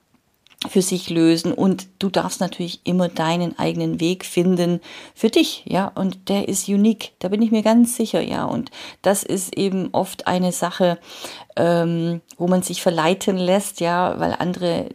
für 0.70 0.84
sich 0.84 1.10
lösen. 1.10 1.54
Und 1.54 1.88
du 1.98 2.10
darfst 2.10 2.40
natürlich 2.40 2.82
immer 2.84 3.10
deinen 3.10 3.58
eigenen 3.58 4.00
Weg 4.00 4.24
finden 4.24 4.80
für 5.16 5.30
dich, 5.30 5.64
ja, 5.68 5.88
und 5.96 6.30
der 6.30 6.48
ist 6.48 6.70
unique, 6.70 7.14
da 7.18 7.30
bin 7.30 7.42
ich 7.42 7.50
mir 7.50 7.64
ganz 7.64 7.96
sicher, 7.96 8.22
ja, 8.22 8.46
und 8.46 8.70
das 9.02 9.24
ist 9.24 9.58
eben 9.58 9.90
oft 9.92 10.28
eine 10.28 10.52
Sache, 10.52 11.00
ähm, 11.56 12.22
wo 12.38 12.48
man 12.48 12.62
sich 12.62 12.84
verleiten 12.84 13.38
lässt, 13.38 13.80
ja, 13.80 14.20
weil 14.20 14.36
andere 14.38 14.90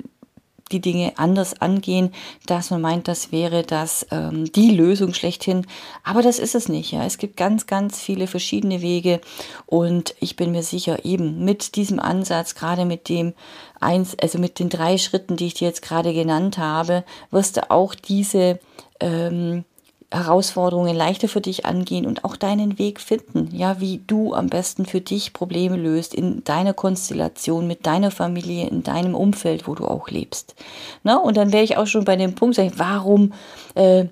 die 0.73 0.81
Dinge 0.81 1.13
anders 1.17 1.61
angehen, 1.61 2.13
dass 2.47 2.71
man 2.71 2.81
meint, 2.81 3.09
das 3.09 3.31
wäre 3.31 3.63
das 3.63 4.07
ähm, 4.11 4.51
die 4.53 4.71
Lösung 4.71 5.15
schlechthin. 5.15 5.67
Aber 6.03 6.23
das 6.23 6.39
ist 6.39 6.55
es 6.55 6.69
nicht. 6.69 6.93
Ja. 6.93 7.05
Es 7.05 7.19
gibt 7.19 7.37
ganz, 7.37 7.67
ganz 7.67 8.01
viele 8.01 8.27
verschiedene 8.27 8.83
Wege 8.83 9.21
und 9.67 10.15
ich 10.21 10.37
bin 10.37 10.53
mir 10.53 10.63
sicher, 10.63 11.05
eben 11.05 11.45
mit 11.45 11.77
diesem 11.77 12.01
Ansatz, 12.01 12.55
gerade 12.55 12.85
mit 12.85 13.09
dem 13.09 13.35
eins, 13.81 14.17
also 14.19 14.39
mit 14.39 14.59
den 14.59 14.69
drei 14.69 14.99
Schritten, 14.99 15.37
die 15.37 15.47
ich 15.47 15.55
dir 15.55 15.69
jetzt 15.69 15.83
gerade 15.83 16.13
genannt 16.13 16.59
habe, 16.59 17.05
wirst 17.31 17.57
du 17.57 17.71
auch 17.71 17.95
diese 17.95 18.59
ähm, 19.01 19.65
Herausforderungen 20.13 20.95
leichter 20.95 21.29
für 21.29 21.41
dich 21.41 21.67
angehen 21.67 22.07
und 22.07 22.25
auch 22.25 22.37
deinen 22.37 22.79
Weg 22.79 23.01
finden, 23.01 23.49
ja, 23.53 23.81
wie 23.81 24.01
du 24.07 24.35
am 24.35 24.47
besten 24.47 24.87
für 24.87 25.01
dich 25.01 25.33
Probleme 25.33 25.77
löst 25.77 26.15
in 26.15 26.45
deiner 26.45 26.75
Konstellation, 26.75 27.67
mit 27.67 27.87
deiner 27.87 28.13
Familie, 28.13 28.69
in 28.69 28.85
deinem 28.85 29.17
Umfeld, 29.17 29.67
wo 29.67 29.75
du 29.75 29.85
auch 29.85 30.09
lebst. 30.09 30.55
Na, 31.03 31.17
und 31.17 31.37
dann 31.37 31.53
wäre 31.53 31.65
ich 31.65 31.77
auch 31.77 31.89
schon 31.89 32.05
bei 32.05 32.15
dem 32.15 32.35
Punkt, 32.35 32.57
warum 32.77 33.33
äh, 33.75 34.07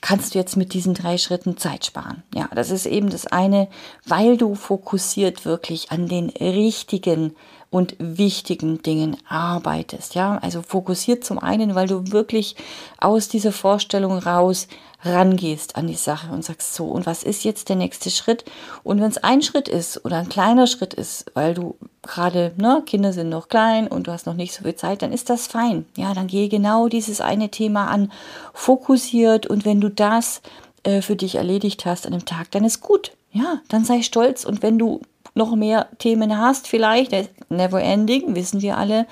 kannst 0.00 0.34
du 0.34 0.38
jetzt 0.38 0.56
mit 0.56 0.72
diesen 0.72 0.94
drei 0.94 1.18
Schritten 1.18 1.58
Zeit 1.58 1.84
sparen? 1.84 2.22
Ja, 2.34 2.48
das 2.54 2.70
ist 2.70 2.86
eben 2.86 3.10
das 3.10 3.26
eine, 3.26 3.68
weil 4.06 4.38
du 4.38 4.54
fokussiert 4.54 5.44
wirklich 5.44 5.90
an 5.90 6.08
den 6.08 6.30
richtigen 6.30 7.34
und 7.74 7.96
wichtigen 7.98 8.82
Dingen 8.82 9.16
arbeitest. 9.28 10.14
Ja, 10.14 10.38
also 10.38 10.62
fokussiert 10.62 11.24
zum 11.24 11.40
einen, 11.40 11.74
weil 11.74 11.88
du 11.88 12.12
wirklich 12.12 12.54
aus 13.00 13.26
dieser 13.26 13.50
Vorstellung 13.50 14.16
raus 14.16 14.68
rangehst 15.02 15.74
an 15.74 15.88
die 15.88 15.96
Sache 15.96 16.32
und 16.32 16.44
sagst 16.44 16.76
so, 16.76 16.84
und 16.84 17.04
was 17.04 17.24
ist 17.24 17.42
jetzt 17.42 17.68
der 17.68 17.74
nächste 17.74 18.10
Schritt? 18.10 18.44
Und 18.84 19.00
wenn 19.00 19.10
es 19.10 19.18
ein 19.18 19.42
Schritt 19.42 19.66
ist 19.68 20.04
oder 20.04 20.18
ein 20.18 20.28
kleiner 20.28 20.68
Schritt 20.68 20.94
ist, 20.94 21.26
weil 21.34 21.54
du 21.54 21.74
gerade, 22.02 22.52
ne, 22.58 22.80
Kinder 22.86 23.12
sind 23.12 23.28
noch 23.28 23.48
klein 23.48 23.88
und 23.88 24.06
du 24.06 24.12
hast 24.12 24.26
noch 24.26 24.34
nicht 24.34 24.54
so 24.54 24.62
viel 24.62 24.76
Zeit, 24.76 25.02
dann 25.02 25.12
ist 25.12 25.28
das 25.28 25.48
fein. 25.48 25.84
Ja, 25.96 26.14
dann 26.14 26.28
gehe 26.28 26.48
genau 26.48 26.86
dieses 26.86 27.20
eine 27.20 27.48
Thema 27.48 27.88
an, 27.88 28.12
fokussiert 28.52 29.48
und 29.48 29.64
wenn 29.64 29.80
du 29.80 29.88
das 29.88 30.42
äh, 30.84 31.02
für 31.02 31.16
dich 31.16 31.34
erledigt 31.34 31.86
hast 31.86 32.06
an 32.06 32.12
dem 32.12 32.24
Tag, 32.24 32.52
dann 32.52 32.64
ist 32.64 32.80
gut. 32.80 33.10
Ja, 33.32 33.60
dann 33.66 33.84
sei 33.84 34.02
stolz 34.02 34.44
und 34.44 34.62
wenn 34.62 34.78
du 34.78 35.00
noch 35.34 35.54
mehr 35.56 35.88
Themen 35.98 36.38
hast, 36.38 36.68
vielleicht, 36.68 37.12
never 37.50 37.82
ending, 37.82 38.34
wissen 38.34 38.62
wir 38.62 38.78
alle, 38.78 39.06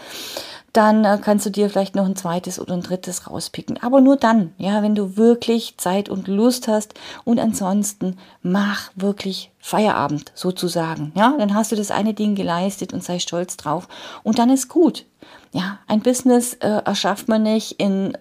dann 0.73 1.05
äh, 1.05 1.19
kannst 1.21 1.45
du 1.45 1.51
dir 1.51 1.69
vielleicht 1.69 1.95
noch 1.95 2.07
ein 2.07 2.17
zweites 2.17 2.59
oder 2.59 2.75
ein 2.75 2.83
drittes 2.83 3.29
rauspicken. 3.29 3.83
Aber 3.83 4.01
nur 4.01 4.17
dann, 4.17 4.53
ja, 4.57 4.83
wenn 4.83 4.95
du 4.95 5.17
wirklich 5.17 5.77
Zeit 5.77 6.09
und 6.09 6.29
Lust 6.29 6.69
hast 6.69 6.95
und 7.25 7.39
ansonsten 7.39 8.17
mach 8.43 8.91
wirklich 8.95 9.51
Feierabend 9.59 10.33
sozusagen. 10.35 11.13
Ja, 11.15 11.35
dann 11.39 11.55
hast 11.55 11.73
du 11.73 11.77
das 11.77 11.91
eine 11.91 12.15
Ding 12.15 12.35
geleistet 12.35 12.93
und 12.93 13.05
sei 13.05 13.19
stolz 13.19 13.57
drauf 13.57 13.87
und 14.23 14.39
dann 14.39 14.51
ist 14.51 14.69
gut. 14.69 15.05
Ja, 15.53 15.79
ein 15.87 16.01
Business 16.01 16.55
äh, 16.55 16.81
erschafft 16.85 17.29
man 17.29 17.43
nicht 17.43 17.73
in 17.73 18.17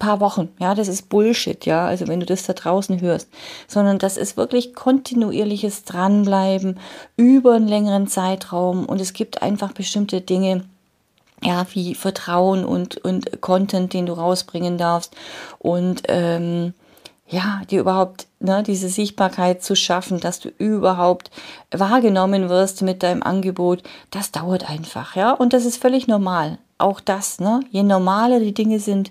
paar 0.00 0.18
Wochen. 0.18 0.48
Ja, 0.58 0.74
das 0.74 0.88
ist 0.88 1.08
Bullshit, 1.08 1.64
ja, 1.64 1.86
also 1.86 2.08
wenn 2.08 2.18
du 2.18 2.26
das 2.26 2.42
da 2.42 2.54
draußen 2.54 3.00
hörst, 3.00 3.28
sondern 3.68 3.98
das 3.98 4.16
ist 4.16 4.36
wirklich 4.36 4.74
kontinuierliches 4.74 5.84
Dranbleiben 5.84 6.80
über 7.16 7.54
einen 7.54 7.68
längeren 7.68 8.08
Zeitraum 8.08 8.86
und 8.86 9.00
es 9.00 9.12
gibt 9.12 9.42
einfach 9.42 9.72
bestimmte 9.72 10.20
Dinge, 10.20 10.64
ja, 11.44 11.64
wie 11.72 11.94
Vertrauen 11.94 12.64
und, 12.64 12.96
und 13.04 13.40
Content, 13.40 13.92
den 13.92 14.06
du 14.06 14.14
rausbringen 14.14 14.76
darfst 14.76 15.14
und 15.60 16.02
ähm, 16.08 16.74
ja, 17.30 17.62
dir 17.70 17.80
überhaupt 17.80 18.26
ne, 18.40 18.62
diese 18.64 18.88
Sichtbarkeit 18.88 19.62
zu 19.62 19.76
schaffen, 19.76 20.18
dass 20.18 20.40
du 20.40 20.48
überhaupt 20.58 21.30
wahrgenommen 21.70 22.48
wirst 22.48 22.82
mit 22.82 23.02
deinem 23.02 23.22
Angebot, 23.22 23.84
das 24.10 24.32
dauert 24.32 24.68
einfach, 24.68 25.14
ja, 25.14 25.32
und 25.32 25.52
das 25.52 25.64
ist 25.64 25.80
völlig 25.80 26.08
normal. 26.08 26.58
Auch 26.78 26.98
das, 27.00 27.40
ne, 27.40 27.60
je 27.70 27.82
normaler 27.82 28.40
die 28.40 28.54
Dinge 28.54 28.80
sind, 28.80 29.10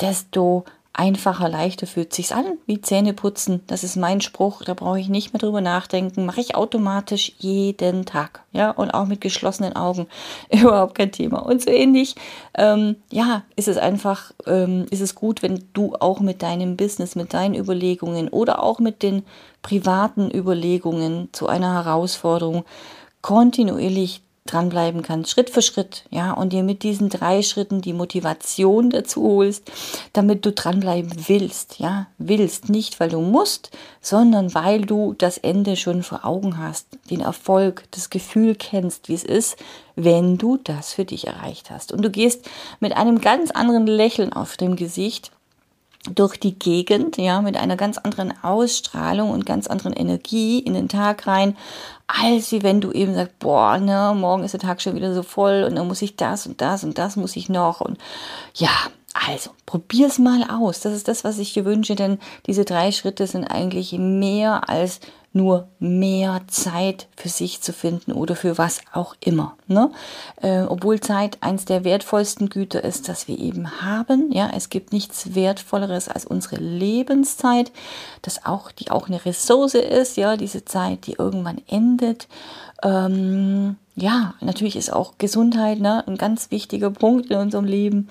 desto 0.00 0.64
einfacher, 0.92 1.48
leichter 1.48 1.86
fühlt 1.86 2.12
sich's 2.12 2.32
an, 2.32 2.58
wie 2.66 2.80
Zähne 2.80 3.14
putzen. 3.14 3.62
Das 3.68 3.84
ist 3.84 3.96
mein 3.96 4.20
Spruch, 4.20 4.62
da 4.64 4.74
brauche 4.74 4.98
ich 4.98 5.08
nicht 5.08 5.32
mehr 5.32 5.40
drüber 5.40 5.60
nachdenken. 5.60 6.26
Mache 6.26 6.40
ich 6.40 6.56
automatisch 6.56 7.32
jeden 7.38 8.04
Tag, 8.04 8.42
ja, 8.52 8.70
und 8.70 8.90
auch 8.90 9.06
mit 9.06 9.20
geschlossenen 9.20 9.76
Augen. 9.76 10.08
Überhaupt 10.52 10.96
kein 10.96 11.12
Thema. 11.12 11.38
Und 11.38 11.62
so 11.62 11.70
ähnlich, 11.70 12.16
ähm, 12.54 12.96
ja, 13.10 13.44
ist 13.56 13.68
es 13.68 13.76
einfach, 13.76 14.32
ähm, 14.46 14.86
ist 14.90 15.00
es 15.00 15.14
gut, 15.14 15.42
wenn 15.42 15.64
du 15.72 15.94
auch 15.94 16.20
mit 16.20 16.42
deinem 16.42 16.76
Business, 16.76 17.14
mit 17.14 17.32
deinen 17.32 17.54
Überlegungen 17.54 18.28
oder 18.28 18.62
auch 18.62 18.80
mit 18.80 19.02
den 19.02 19.22
privaten 19.62 20.30
Überlegungen 20.30 21.28
zu 21.32 21.46
einer 21.46 21.72
Herausforderung 21.74 22.64
kontinuierlich 23.22 24.22
dranbleiben 24.52 25.02
kannst, 25.02 25.30
Schritt 25.30 25.50
für 25.50 25.62
Schritt, 25.62 26.04
ja, 26.10 26.32
und 26.32 26.52
dir 26.52 26.62
mit 26.62 26.82
diesen 26.82 27.08
drei 27.08 27.42
Schritten 27.42 27.80
die 27.80 27.92
Motivation 27.92 28.90
dazu 28.90 29.22
holst, 29.22 29.70
damit 30.12 30.44
du 30.44 30.52
dranbleiben 30.52 31.12
willst, 31.28 31.78
ja, 31.78 32.06
willst, 32.18 32.68
nicht 32.68 33.00
weil 33.00 33.10
du 33.10 33.20
musst, 33.20 33.70
sondern 34.00 34.54
weil 34.54 34.82
du 34.82 35.14
das 35.16 35.38
Ende 35.38 35.76
schon 35.76 36.02
vor 36.02 36.24
Augen 36.24 36.58
hast, 36.58 36.86
den 37.10 37.20
Erfolg, 37.20 37.84
das 37.92 38.10
Gefühl 38.10 38.54
kennst, 38.54 39.08
wie 39.08 39.14
es 39.14 39.24
ist, 39.24 39.56
wenn 39.96 40.38
du 40.38 40.56
das 40.56 40.94
für 40.94 41.04
dich 41.04 41.26
erreicht 41.26 41.70
hast. 41.70 41.92
Und 41.92 42.02
du 42.02 42.10
gehst 42.10 42.48
mit 42.80 42.96
einem 42.96 43.20
ganz 43.20 43.50
anderen 43.50 43.86
Lächeln 43.86 44.32
auf 44.32 44.56
dem 44.56 44.76
Gesicht 44.76 45.30
durch 46.14 46.38
die 46.38 46.58
Gegend, 46.58 47.18
ja, 47.18 47.42
mit 47.42 47.56
einer 47.56 47.76
ganz 47.76 47.98
anderen 47.98 48.32
Ausstrahlung 48.42 49.30
und 49.30 49.44
ganz 49.44 49.66
anderen 49.66 49.92
Energie 49.92 50.58
in 50.58 50.72
den 50.72 50.88
Tag 50.88 51.26
rein, 51.26 51.56
als 52.06 52.52
wie 52.52 52.62
wenn 52.62 52.80
du 52.80 52.90
eben 52.90 53.14
sagst, 53.14 53.38
boah, 53.38 53.76
ne, 53.78 54.14
morgen 54.16 54.42
ist 54.42 54.52
der 54.52 54.60
Tag 54.60 54.80
schon 54.80 54.94
wieder 54.94 55.12
so 55.14 55.22
voll 55.22 55.64
und 55.68 55.76
dann 55.76 55.86
muss 55.86 56.02
ich 56.02 56.16
das 56.16 56.46
und 56.46 56.60
das 56.60 56.84
und 56.84 56.96
das 56.96 57.16
muss 57.16 57.36
ich 57.36 57.48
noch 57.48 57.80
und 57.82 57.98
ja, 58.54 58.70
also, 59.12 59.50
probier's 59.66 60.18
mal 60.18 60.44
aus. 60.44 60.80
Das 60.80 60.92
ist 60.92 61.08
das, 61.08 61.24
was 61.24 61.38
ich 61.38 61.52
dir 61.52 61.64
wünsche, 61.64 61.96
denn 61.96 62.18
diese 62.46 62.64
drei 62.64 62.92
Schritte 62.92 63.26
sind 63.26 63.44
eigentlich 63.44 63.92
mehr 63.92 64.68
als 64.68 65.00
nur 65.32 65.68
mehr 65.78 66.40
Zeit 66.48 67.06
für 67.16 67.28
sich 67.28 67.60
zu 67.60 67.72
finden 67.72 68.12
oder 68.12 68.34
für 68.34 68.58
was 68.58 68.80
auch 68.92 69.14
immer. 69.20 69.56
Ne? 69.68 69.92
Äh, 70.42 70.62
obwohl 70.62 71.00
Zeit 71.00 71.38
eins 71.40 71.64
der 71.64 71.84
wertvollsten 71.84 72.48
Güter 72.48 72.82
ist, 72.82 73.08
das 73.08 73.28
wir 73.28 73.38
eben 73.38 73.80
haben. 73.80 74.32
Ja, 74.32 74.50
es 74.56 74.70
gibt 74.70 74.92
nichts 74.92 75.34
Wertvolleres 75.34 76.08
als 76.08 76.24
unsere 76.24 76.56
Lebenszeit, 76.56 77.70
das 78.22 78.44
auch, 78.44 78.72
die 78.72 78.90
auch 78.90 79.06
eine 79.06 79.24
Ressource 79.24 79.74
ist, 79.74 80.16
ja, 80.16 80.36
diese 80.36 80.64
Zeit, 80.64 81.06
die 81.06 81.12
irgendwann 81.12 81.60
endet. 81.68 82.26
Ähm, 82.82 83.76
ja, 83.96 84.34
natürlich 84.40 84.76
ist 84.76 84.92
auch 84.92 85.18
Gesundheit 85.18 85.80
ne, 85.80 86.04
ein 86.06 86.16
ganz 86.16 86.50
wichtiger 86.50 86.90
Punkt 86.90 87.30
in 87.30 87.36
unserem 87.36 87.66
Leben. 87.66 88.08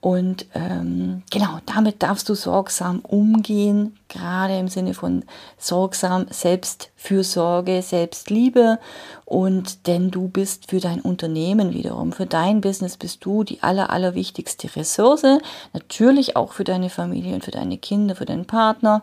Und 0.00 0.46
ähm, 0.54 1.22
genau, 1.30 1.58
damit 1.66 2.02
darfst 2.02 2.28
du 2.28 2.34
sorgsam 2.34 3.00
umgehen, 3.00 3.96
gerade 4.08 4.58
im 4.58 4.68
Sinne 4.68 4.94
von 4.94 5.24
sorgsam 5.58 6.26
Selbstfürsorge, 6.30 7.82
Selbstliebe. 7.82 8.78
Und 9.24 9.86
denn 9.86 10.10
du 10.10 10.28
bist 10.28 10.70
für 10.70 10.80
dein 10.80 11.00
Unternehmen 11.00 11.72
wiederum, 11.72 12.12
für 12.12 12.26
dein 12.26 12.60
Business 12.60 12.96
bist 12.96 13.24
du 13.24 13.42
die 13.42 13.62
aller, 13.62 13.90
allerwichtigste 13.90 14.74
Ressource. 14.76 15.40
Natürlich 15.72 16.36
auch 16.36 16.52
für 16.52 16.64
deine 16.64 16.90
Familie 16.90 17.34
und 17.34 17.44
für 17.44 17.52
deine 17.52 17.78
Kinder, 17.78 18.14
für 18.14 18.26
deinen 18.26 18.46
Partner. 18.46 19.02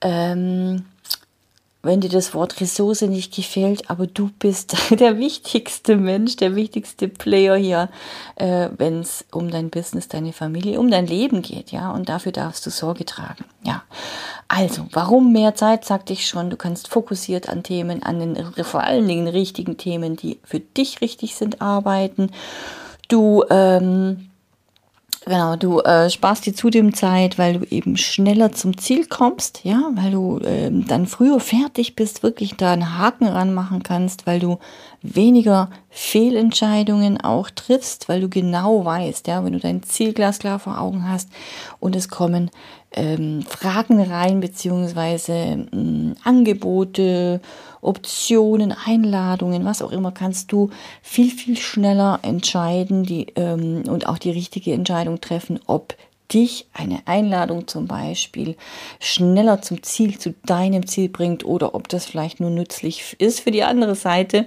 Ähm, 0.00 0.84
wenn 1.84 2.00
dir 2.00 2.08
das 2.08 2.34
Wort 2.34 2.60
Ressource 2.60 3.02
nicht 3.02 3.34
gefällt, 3.34 3.90
aber 3.90 4.06
du 4.06 4.30
bist 4.38 4.76
der 4.98 5.18
wichtigste 5.18 5.96
Mensch, 5.96 6.36
der 6.36 6.56
wichtigste 6.56 7.08
Player 7.08 7.56
hier, 7.56 7.88
äh, 8.36 8.68
wenn 8.76 9.00
es 9.00 9.24
um 9.32 9.50
dein 9.50 9.70
Business, 9.70 10.08
deine 10.08 10.32
Familie, 10.32 10.80
um 10.80 10.90
dein 10.90 11.06
Leben 11.06 11.42
geht, 11.42 11.72
ja, 11.72 11.90
und 11.90 12.08
dafür 12.08 12.32
darfst 12.32 12.66
du 12.66 12.70
Sorge 12.70 13.04
tragen, 13.04 13.44
ja. 13.62 13.82
Also, 14.48 14.86
warum 14.92 15.32
mehr 15.32 15.54
Zeit, 15.54 15.84
sagte 15.84 16.12
ich 16.12 16.26
schon, 16.26 16.50
du 16.50 16.56
kannst 16.56 16.88
fokussiert 16.88 17.48
an 17.48 17.62
Themen, 17.62 18.02
an 18.02 18.20
den 18.20 18.64
vor 18.64 18.82
allen 18.82 19.08
Dingen 19.08 19.26
richtigen 19.26 19.76
Themen, 19.76 20.16
die 20.16 20.38
für 20.44 20.60
dich 20.60 21.00
richtig 21.00 21.34
sind, 21.34 21.62
arbeiten. 21.62 22.30
Du 23.08 23.44
ähm, 23.50 24.30
Genau, 25.26 25.56
du 25.56 25.80
äh, 25.80 26.10
sparst 26.10 26.44
dir 26.44 26.54
zudem 26.54 26.92
Zeit, 26.92 27.38
weil 27.38 27.58
du 27.60 27.66
eben 27.70 27.96
schneller 27.96 28.52
zum 28.52 28.76
Ziel 28.76 29.06
kommst, 29.06 29.60
ja, 29.64 29.90
weil 29.94 30.10
du 30.10 30.38
äh, 30.40 30.70
dann 30.70 31.06
früher 31.06 31.40
fertig 31.40 31.96
bist, 31.96 32.22
wirklich 32.22 32.56
da 32.56 32.74
einen 32.74 32.98
Haken 32.98 33.26
ranmachen 33.28 33.82
kannst, 33.82 34.26
weil 34.26 34.38
du 34.38 34.58
weniger 35.00 35.70
Fehlentscheidungen 35.88 37.18
auch 37.22 37.48
triffst, 37.48 38.10
weil 38.10 38.20
du 38.20 38.28
genau 38.28 38.84
weißt, 38.84 39.26
ja, 39.26 39.42
wenn 39.42 39.54
du 39.54 39.60
dein 39.60 39.82
Ziel 39.82 40.12
glasklar 40.12 40.58
vor 40.58 40.78
Augen 40.78 41.08
hast 41.08 41.30
und 41.80 41.96
es 41.96 42.10
kommen 42.10 42.50
ähm, 42.94 43.42
Fragen 43.42 44.00
rein, 44.00 44.40
beziehungsweise 44.40 45.32
ähm, 45.32 46.14
Angebote, 46.24 47.40
Optionen, 47.80 48.72
Einladungen, 48.72 49.64
was 49.64 49.82
auch 49.82 49.92
immer, 49.92 50.12
kannst 50.12 50.52
du 50.52 50.70
viel, 51.02 51.30
viel 51.30 51.56
schneller 51.56 52.20
entscheiden 52.22 53.04
die, 53.04 53.26
ähm, 53.36 53.82
und 53.86 54.06
auch 54.08 54.18
die 54.18 54.30
richtige 54.30 54.72
Entscheidung 54.72 55.20
treffen, 55.20 55.60
ob 55.66 55.94
dich 56.32 56.66
eine 56.72 57.00
Einladung 57.04 57.68
zum 57.68 57.86
Beispiel 57.86 58.56
schneller 58.98 59.60
zum 59.60 59.82
Ziel, 59.82 60.18
zu 60.18 60.34
deinem 60.46 60.86
Ziel 60.86 61.08
bringt 61.08 61.44
oder 61.44 61.74
ob 61.74 61.88
das 61.88 62.06
vielleicht 62.06 62.40
nur 62.40 62.50
nützlich 62.50 63.16
ist 63.18 63.40
für 63.40 63.50
die 63.50 63.62
andere 63.62 63.94
Seite. 63.94 64.46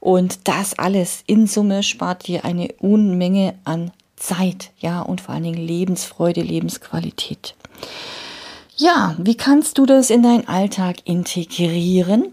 Und 0.00 0.48
das 0.48 0.78
alles 0.78 1.24
in 1.26 1.46
Summe 1.46 1.82
spart 1.82 2.28
dir 2.28 2.44
eine 2.44 2.68
Unmenge 2.78 3.54
an 3.64 3.90
Zeit, 4.16 4.70
ja, 4.78 5.02
und 5.02 5.20
vor 5.20 5.34
allen 5.34 5.44
Dingen 5.44 5.66
Lebensfreude, 5.66 6.40
Lebensqualität. 6.40 7.54
Ja, 8.76 9.14
wie 9.18 9.36
kannst 9.36 9.78
du 9.78 9.86
das 9.86 10.10
in 10.10 10.22
deinen 10.22 10.48
Alltag 10.48 10.96
integrieren? 11.04 12.32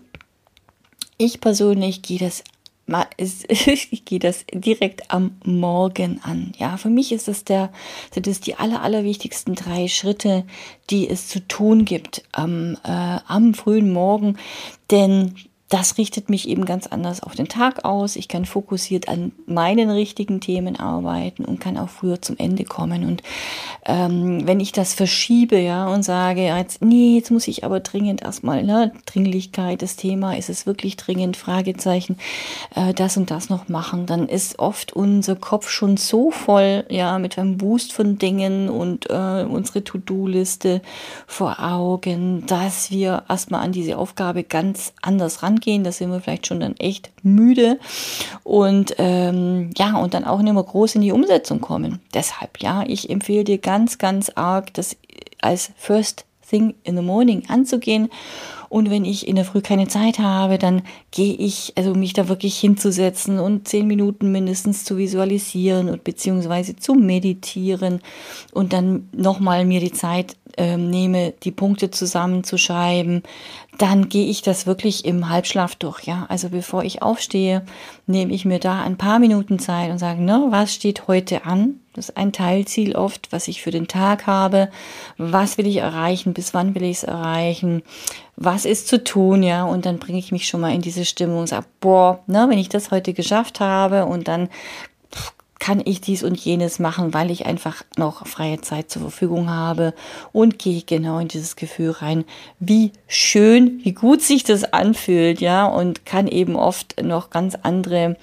Ich 1.18 1.40
persönlich 1.40 2.02
gehe 2.02 2.20
das 2.20 2.44
ich 3.48 4.04
gehe 4.06 4.20
das 4.20 4.46
direkt 4.54 5.10
am 5.12 5.38
Morgen 5.46 6.20
an. 6.24 6.52
Ja, 6.58 6.78
für 6.78 6.90
mich 6.90 7.12
ist 7.12 7.28
das 7.28 7.46
der, 7.46 7.72
sind 8.14 8.28
das 8.28 8.42
die 8.42 8.56
aller, 8.56 8.82
allerwichtigsten 8.82 9.56
drei 9.56 9.88
Schritte, 9.88 10.44
die 10.90 11.10
es 11.10 11.30
zu 11.30 11.48
tun 11.48 11.86
gibt 11.86 12.24
am, 12.34 12.78
äh, 12.84 13.20
am 13.26 13.54
frühen 13.54 13.92
Morgen. 13.94 14.38
Denn 14.92 15.36
das 15.74 15.98
richtet 15.98 16.30
mich 16.30 16.48
eben 16.48 16.66
ganz 16.66 16.86
anders 16.86 17.24
auf 17.24 17.34
den 17.34 17.48
Tag 17.48 17.84
aus. 17.84 18.16
Ich 18.16 18.28
kann 18.28 18.46
fokussiert 18.46 19.10
an 19.10 19.32
meinen 19.48 19.90
richtigen 19.90 20.40
Themen 20.40 20.80
arbeiten 20.80 21.46
und 21.46 21.60
kann 21.60 21.80
auch 21.80 21.90
früher 21.90 22.22
zum 22.22 22.38
Ende 22.38 22.64
kommen. 22.64 23.04
Und 23.04 23.24
ähm, 23.88 24.46
wenn 24.46 24.60
ich 24.60 24.72
das 24.72 24.94
verschiebe, 24.94 25.58
ja, 25.58 25.88
und 25.88 26.04
sage, 26.04 26.44
jetzt, 26.44 26.84
nee, 26.84 27.16
jetzt 27.16 27.32
muss 27.32 27.48
ich 27.48 27.64
aber 27.64 27.80
dringend 27.80 28.22
erstmal, 28.22 28.62
ne, 28.62 28.92
Dringlichkeit, 29.08 29.82
das 29.82 29.96
Thema, 29.96 30.38
ist 30.38 30.48
es 30.48 30.68
wirklich 30.68 30.96
dringend, 30.96 31.38
Fragezeichen, 31.38 32.18
äh, 32.76 32.94
das 32.94 33.18
und 33.18 33.32
das 33.32 33.50
noch 33.50 33.68
machen, 33.68 34.06
dann 34.06 34.30
ist 34.30 34.60
oft 34.60 34.94
unser 34.94 35.36
Kopf 35.36 35.70
schon 35.70 35.98
so 35.98 36.30
voll, 36.30 36.86
ja, 36.90 37.18
mit 37.18 37.40
einem 37.40 37.58
Boost 37.58 37.94
von 37.94 38.20
Dingen 38.20 38.70
und 38.70 39.10
äh, 39.10 39.44
unsere 39.44 39.84
To-Do-Liste 39.84 40.84
vor 41.26 41.60
Augen, 41.60 42.46
dass 42.46 42.92
wir 42.92 43.24
erstmal 43.28 43.64
an 43.64 43.72
diese 43.72 43.98
Aufgabe 43.98 44.44
ganz 44.44 44.94
anders 45.02 45.42
rangehen 45.42 45.63
gehen, 45.64 45.84
da 45.84 45.92
sind 45.92 46.12
wir 46.12 46.20
vielleicht 46.20 46.48
schon 46.48 46.60
dann 46.60 46.76
echt 46.78 47.12
müde 47.24 47.80
und 48.44 48.96
ähm, 49.00 49.72
ja, 49.78 49.98
und 49.98 50.14
dann 50.14 50.26
auch 50.26 50.42
nicht 50.42 50.54
mehr 50.54 50.64
groß 50.64 50.96
in 50.96 51.02
die 51.02 51.12
Umsetzung 51.12 51.62
kommen. 51.62 52.00
Deshalb, 52.14 52.62
ja, 52.62 52.84
ich 52.86 53.10
empfehle 53.10 53.44
dir 53.44 53.58
ganz, 53.58 53.98
ganz 53.98 54.30
arg, 54.36 54.74
das 54.74 54.96
als 55.42 55.72
First 55.76 56.26
Thing 56.48 56.76
in 56.84 56.96
the 56.96 57.02
Morning 57.02 57.44
anzugehen 57.48 58.10
und 58.74 58.90
wenn 58.90 59.06
ich 59.06 59.28
in 59.28 59.36
der 59.36 59.46
Früh 59.46 59.62
keine 59.62 59.88
Zeit 59.88 60.18
habe, 60.18 60.58
dann 60.58 60.82
gehe 61.12 61.36
ich, 61.36 61.74
also 61.76 61.94
mich 61.94 62.14
da 62.14 62.28
wirklich 62.28 62.58
hinzusetzen 62.58 63.38
und 63.38 63.68
zehn 63.68 63.86
Minuten 63.86 64.32
mindestens 64.32 64.84
zu 64.84 64.98
visualisieren 64.98 65.90
und 65.90 66.04
beziehungsweise 66.04 66.76
zu 66.76 66.96
meditieren 66.96 68.02
und 68.52 68.74
dann 68.74 69.10
nochmal 69.16 69.66
mir 69.66 69.80
die 69.80 69.92
Zeit 69.92 70.38
äh, 70.58 70.78
nehme, 70.78 71.34
die 71.44 71.52
Punkte 71.52 71.92
zusammenzuschreiben, 71.92 73.24
dann 73.78 74.10
gehe 74.10 74.28
ich 74.28 74.42
das 74.42 74.68
wirklich 74.68 75.06
im 75.06 75.30
Halbschlaf 75.30 75.76
durch. 75.76 76.04
Ja, 76.04 76.26
also 76.30 76.50
bevor 76.50 76.84
ich 76.84 77.02
aufstehe, 77.02 77.64
nehme 78.06 78.34
ich 78.34 78.46
mir 78.46 78.60
da 78.60 78.84
ein 78.84 78.98
paar 78.98 79.20
Minuten 79.20 79.60
Zeit 79.60 79.90
und 79.92 79.98
sage, 79.98 80.22
ne, 80.22 80.48
was 80.50 80.74
steht 80.74 81.08
heute 81.08 81.46
an? 81.46 81.80
Das 81.94 82.10
ist 82.10 82.18
ein 82.18 82.34
Teilziel 82.34 82.96
oft, 82.96 83.32
was 83.32 83.48
ich 83.48 83.62
für 83.62 83.72
den 83.72 83.88
Tag 83.88 84.26
habe. 84.26 84.70
Was 85.18 85.58
will 85.58 85.68
ich 85.68 85.78
erreichen? 85.78 86.34
Bis 86.34 86.54
wann 86.54 86.74
will 86.74 86.84
ich 86.84 86.98
es 86.98 87.04
erreichen? 87.04 87.84
Was 88.36 88.66
ist 88.66 88.88
zu 88.88 89.04
tun? 89.04 89.44
Ja, 89.44 89.64
und 89.64 89.86
dann 89.86 90.00
bringe 90.00 90.18
ich 90.18 90.32
mich 90.32 90.48
schon 90.48 90.62
mal 90.62 90.74
in 90.74 90.82
diese 90.82 91.06
Stimmung 91.06 91.40
und 91.40 91.48
sage, 91.48 91.66
boah, 91.80 92.20
ne, 92.26 92.48
wenn 92.50 92.58
ich 92.58 92.70
das 92.70 92.90
heute 92.90 93.14
geschafft 93.14 93.60
habe 93.60 94.06
und 94.06 94.28
dann 94.28 94.50
kann 95.64 95.82
ich 95.86 96.02
dies 96.02 96.24
und 96.24 96.38
jenes 96.38 96.78
machen, 96.78 97.14
weil 97.14 97.32
ich 97.32 97.46
einfach 97.46 97.84
noch 97.96 98.28
freie 98.28 98.60
Zeit 98.60 98.92
zur 98.92 99.04
Verfügung 99.04 99.50
habe 99.50 99.94
und 100.34 100.60
gehe 100.60 100.82
genau 100.86 101.20
in 101.20 101.30
dieses 101.30 101.56
Gefühl 101.56 101.92
rein, 101.92 102.26
wie 102.60 102.92
schön, 103.08 103.80
wie 103.82 103.94
gut 103.94 104.22
sich 104.22 104.44
das 104.44 104.66
anfühlt, 104.66 105.40
ja, 105.40 105.66
und 105.66 106.06
kann 106.06 106.28
eben 106.28 106.58
oft 106.58 107.02
noch 107.02 107.30
ganz 107.30 107.56
andere 107.56 108.18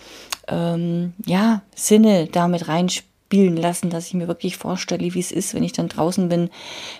ähm, 0.48 1.14
ja, 1.24 1.62
Sinne 1.74 2.28
damit 2.30 2.68
reinspielen 2.68 3.08
spielen 3.30 3.56
lassen, 3.56 3.90
dass 3.90 4.08
ich 4.08 4.14
mir 4.14 4.26
wirklich 4.26 4.56
vorstelle, 4.56 5.14
wie 5.14 5.20
es 5.20 5.30
ist, 5.30 5.54
wenn 5.54 5.62
ich 5.62 5.70
dann 5.70 5.86
draußen 5.86 6.28
bin 6.28 6.50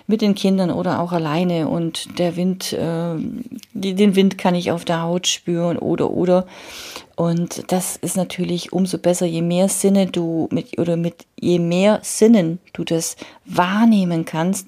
mit 0.07 0.21
den 0.21 0.33
Kindern 0.33 0.71
oder 0.71 1.01
auch 1.01 1.11
alleine 1.11 1.67
und 1.67 2.17
der 2.19 2.37
Wind, 2.37 2.71
äh, 2.71 3.15
den 3.73 4.15
Wind 4.15 4.37
kann 4.37 4.55
ich 4.55 4.71
auf 4.71 4.85
der 4.85 5.01
Haut 5.01 5.27
spüren 5.27 5.77
oder 5.77 6.09
oder 6.09 6.47
und 7.15 7.71
das 7.71 7.97
ist 7.97 8.15
natürlich 8.15 8.73
umso 8.73 8.97
besser, 8.97 9.25
je 9.25 9.41
mehr 9.41 9.69
Sinne 9.69 10.07
du 10.07 10.47
mit 10.51 10.79
oder 10.79 10.95
mit 10.95 11.25
je 11.39 11.59
mehr 11.59 11.99
Sinnen 12.03 12.59
du 12.73 12.83
das 12.83 13.15
wahrnehmen 13.45 14.25
kannst, 14.25 14.67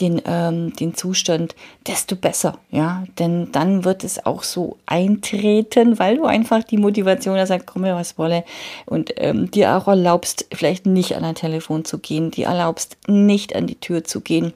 den, 0.00 0.22
ähm, 0.24 0.74
den 0.76 0.94
Zustand, 0.94 1.54
desto 1.86 2.16
besser, 2.16 2.58
ja. 2.70 3.04
Denn 3.18 3.52
dann 3.52 3.84
wird 3.84 4.04
es 4.04 4.24
auch 4.24 4.42
so 4.42 4.78
eintreten, 4.86 5.98
weil 5.98 6.16
du 6.16 6.24
einfach 6.24 6.64
die 6.64 6.78
Motivation 6.78 7.38
hast, 7.38 7.48
sagt, 7.48 7.66
komm 7.66 7.82
was 7.82 8.18
wolle, 8.18 8.44
und 8.86 9.12
ähm, 9.16 9.50
dir 9.50 9.76
auch 9.76 9.88
erlaubst, 9.88 10.46
vielleicht 10.52 10.86
nicht 10.86 11.16
an 11.16 11.24
ein 11.24 11.34
Telefon 11.34 11.84
zu 11.84 11.98
gehen, 11.98 12.30
dir 12.30 12.46
erlaubst, 12.46 12.96
nicht 13.06 13.54
an 13.54 13.66
die 13.66 13.80
Tür 13.80 14.04
zu 14.04 14.20
gehen 14.20 14.52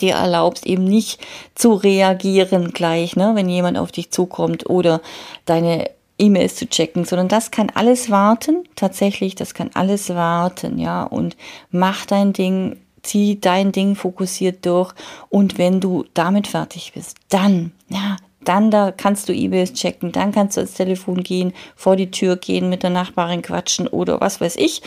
dir 0.00 0.14
erlaubst, 0.14 0.66
eben 0.66 0.84
nicht 0.84 1.20
zu 1.54 1.74
reagieren 1.74 2.72
gleich, 2.72 3.16
ne, 3.16 3.32
wenn 3.34 3.48
jemand 3.48 3.78
auf 3.78 3.92
dich 3.92 4.10
zukommt 4.10 4.68
oder 4.68 5.00
deine 5.44 5.90
E-Mails 6.18 6.56
zu 6.56 6.68
checken, 6.68 7.04
sondern 7.04 7.28
das 7.28 7.50
kann 7.50 7.70
alles 7.74 8.10
warten, 8.10 8.64
tatsächlich, 8.76 9.34
das 9.34 9.54
kann 9.54 9.70
alles 9.74 10.10
warten, 10.10 10.78
ja, 10.78 11.02
und 11.02 11.36
mach 11.70 12.06
dein 12.06 12.32
Ding, 12.32 12.76
zieh 13.02 13.40
dein 13.40 13.72
Ding 13.72 13.96
fokussiert 13.96 14.64
durch 14.64 14.92
und 15.28 15.58
wenn 15.58 15.80
du 15.80 16.04
damit 16.14 16.46
fertig 16.46 16.92
bist, 16.94 17.16
dann, 17.28 17.72
ja, 17.88 18.16
dann 18.44 18.70
da 18.70 18.92
kannst 18.92 19.28
du 19.28 19.32
E-Mails 19.32 19.72
checken, 19.72 20.12
dann 20.12 20.32
kannst 20.32 20.56
du 20.56 20.60
ans 20.60 20.74
Telefon 20.74 21.22
gehen, 21.22 21.52
vor 21.76 21.96
die 21.96 22.10
Tür 22.10 22.36
gehen, 22.36 22.68
mit 22.68 22.82
der 22.82 22.90
Nachbarin 22.90 23.42
quatschen 23.42 23.88
oder 23.88 24.20
was 24.20 24.40
weiß 24.40 24.56
ich. 24.56 24.82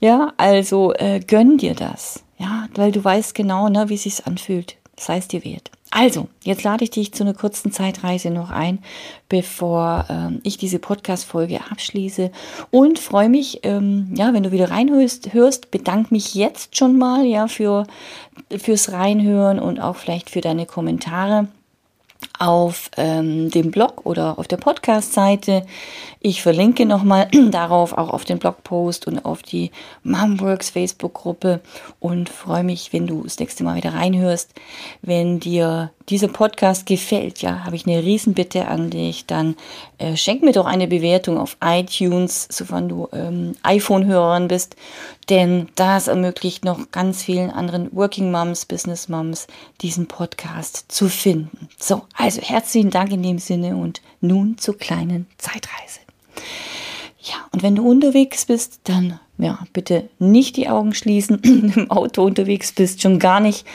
Ja, 0.00 0.32
also 0.36 0.92
äh, 0.94 1.20
gönn 1.20 1.58
dir 1.58 1.74
das. 1.74 2.24
Ja, 2.38 2.66
weil 2.74 2.92
du 2.92 3.04
weißt 3.04 3.34
genau, 3.34 3.68
ne, 3.68 3.88
wie 3.88 3.94
es 3.94 4.02
sich 4.02 4.26
anfühlt. 4.26 4.76
Das 4.96 5.08
heißt 5.08 5.32
dir 5.32 5.44
wert. 5.44 5.70
Also, 5.96 6.26
jetzt 6.42 6.64
lade 6.64 6.82
ich 6.82 6.90
dich 6.90 7.12
zu 7.12 7.22
einer 7.22 7.34
kurzen 7.34 7.70
Zeitreise 7.70 8.32
noch 8.32 8.50
ein, 8.50 8.80
bevor 9.28 10.06
ähm, 10.10 10.40
ich 10.42 10.58
diese 10.58 10.80
Podcast-Folge 10.80 11.60
abschließe 11.70 12.32
und 12.72 12.98
freue 12.98 13.28
mich, 13.28 13.60
ähm, 13.62 14.12
ja, 14.16 14.34
wenn 14.34 14.42
du 14.42 14.50
wieder 14.50 14.72
reinhörst, 14.72 15.32
hörst, 15.32 15.70
bedanke 15.70 16.12
mich 16.12 16.34
jetzt 16.34 16.76
schon 16.76 16.98
mal, 16.98 17.24
ja, 17.24 17.46
für, 17.46 17.86
fürs 18.50 18.90
Reinhören 18.90 19.60
und 19.60 19.78
auch 19.78 19.94
vielleicht 19.94 20.30
für 20.30 20.40
deine 20.40 20.66
Kommentare 20.66 21.46
auf 22.40 22.90
ähm, 22.96 23.50
dem 23.50 23.70
Blog 23.70 24.04
oder 24.04 24.36
auf 24.40 24.48
der 24.48 24.56
Podcast-Seite. 24.56 25.64
Ich 26.26 26.40
verlinke 26.40 26.86
nochmal 26.86 27.28
darauf, 27.50 27.92
auch 27.92 28.08
auf 28.08 28.24
den 28.24 28.38
Blogpost 28.38 29.06
und 29.06 29.26
auf 29.26 29.42
die 29.42 29.70
Momworks 30.04 30.70
Facebook-Gruppe 30.70 31.60
und 32.00 32.30
freue 32.30 32.64
mich, 32.64 32.94
wenn 32.94 33.06
du 33.06 33.24
das 33.24 33.38
nächste 33.38 33.62
Mal 33.62 33.76
wieder 33.76 33.92
reinhörst. 33.92 34.54
Wenn 35.02 35.38
dir 35.38 35.92
dieser 36.08 36.28
Podcast 36.28 36.86
gefällt, 36.86 37.42
ja, 37.42 37.64
habe 37.64 37.76
ich 37.76 37.86
eine 37.86 38.02
Riesenbitte 38.02 38.68
an 38.68 38.88
dich, 38.88 39.26
dann 39.26 39.54
äh, 39.98 40.16
schenk 40.16 40.42
mir 40.42 40.52
doch 40.52 40.64
eine 40.64 40.88
Bewertung 40.88 41.36
auf 41.36 41.58
iTunes, 41.62 42.48
sofern 42.50 42.88
du 42.88 43.06
ähm, 43.12 43.54
iPhone-Hörerin 43.62 44.48
bist, 44.48 44.76
denn 45.28 45.68
das 45.74 46.08
ermöglicht 46.08 46.64
noch 46.64 46.90
ganz 46.90 47.22
vielen 47.22 47.50
anderen 47.50 47.94
Working 47.94 48.30
Moms, 48.30 48.64
Business 48.64 49.10
Moms, 49.10 49.46
diesen 49.82 50.06
Podcast 50.06 50.86
zu 50.88 51.10
finden. 51.10 51.68
So, 51.78 52.04
also 52.16 52.40
herzlichen 52.40 52.88
Dank 52.88 53.12
in 53.12 53.22
dem 53.22 53.38
Sinne 53.38 53.76
und 53.76 54.00
nun 54.22 54.56
zur 54.56 54.78
kleinen 54.78 55.26
Zeitreise. 55.36 56.00
Ja, 57.20 57.36
und 57.52 57.62
wenn 57.62 57.76
du 57.76 57.88
unterwegs 57.88 58.44
bist, 58.44 58.80
dann 58.84 59.18
ja, 59.38 59.58
bitte 59.72 60.08
nicht 60.18 60.56
die 60.56 60.68
Augen 60.68 60.94
schließen, 60.94 61.38
im 61.76 61.90
Auto 61.90 62.24
unterwegs 62.24 62.72
bist, 62.72 63.02
schon 63.02 63.18
gar 63.18 63.40
nicht. 63.40 63.66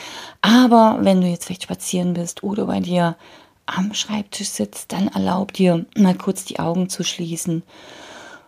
Aber 0.42 1.00
wenn 1.02 1.22
du 1.22 1.28
jetzt 1.28 1.46
vielleicht 1.46 1.64
spazieren 1.64 2.14
bist 2.14 2.44
oder 2.44 2.66
bei 2.66 2.80
dir 2.80 3.18
am 3.66 3.94
Schreibtisch 3.94 4.50
sitzt, 4.50 4.92
dann 4.92 5.10
erlaub 5.10 5.54
dir 5.54 5.86
mal 5.96 6.16
kurz 6.16 6.46
die 6.46 6.60
Augen 6.60 6.90
zu 6.90 7.04
schließen 7.04 7.64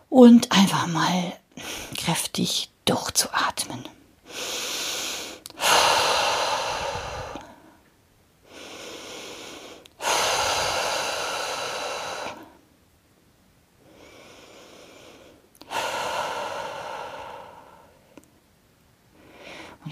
und 0.08 0.50
einfach 0.50 0.86
mal 0.88 1.32
kräftig 1.96 2.70
durchzuatmen. 2.84 3.84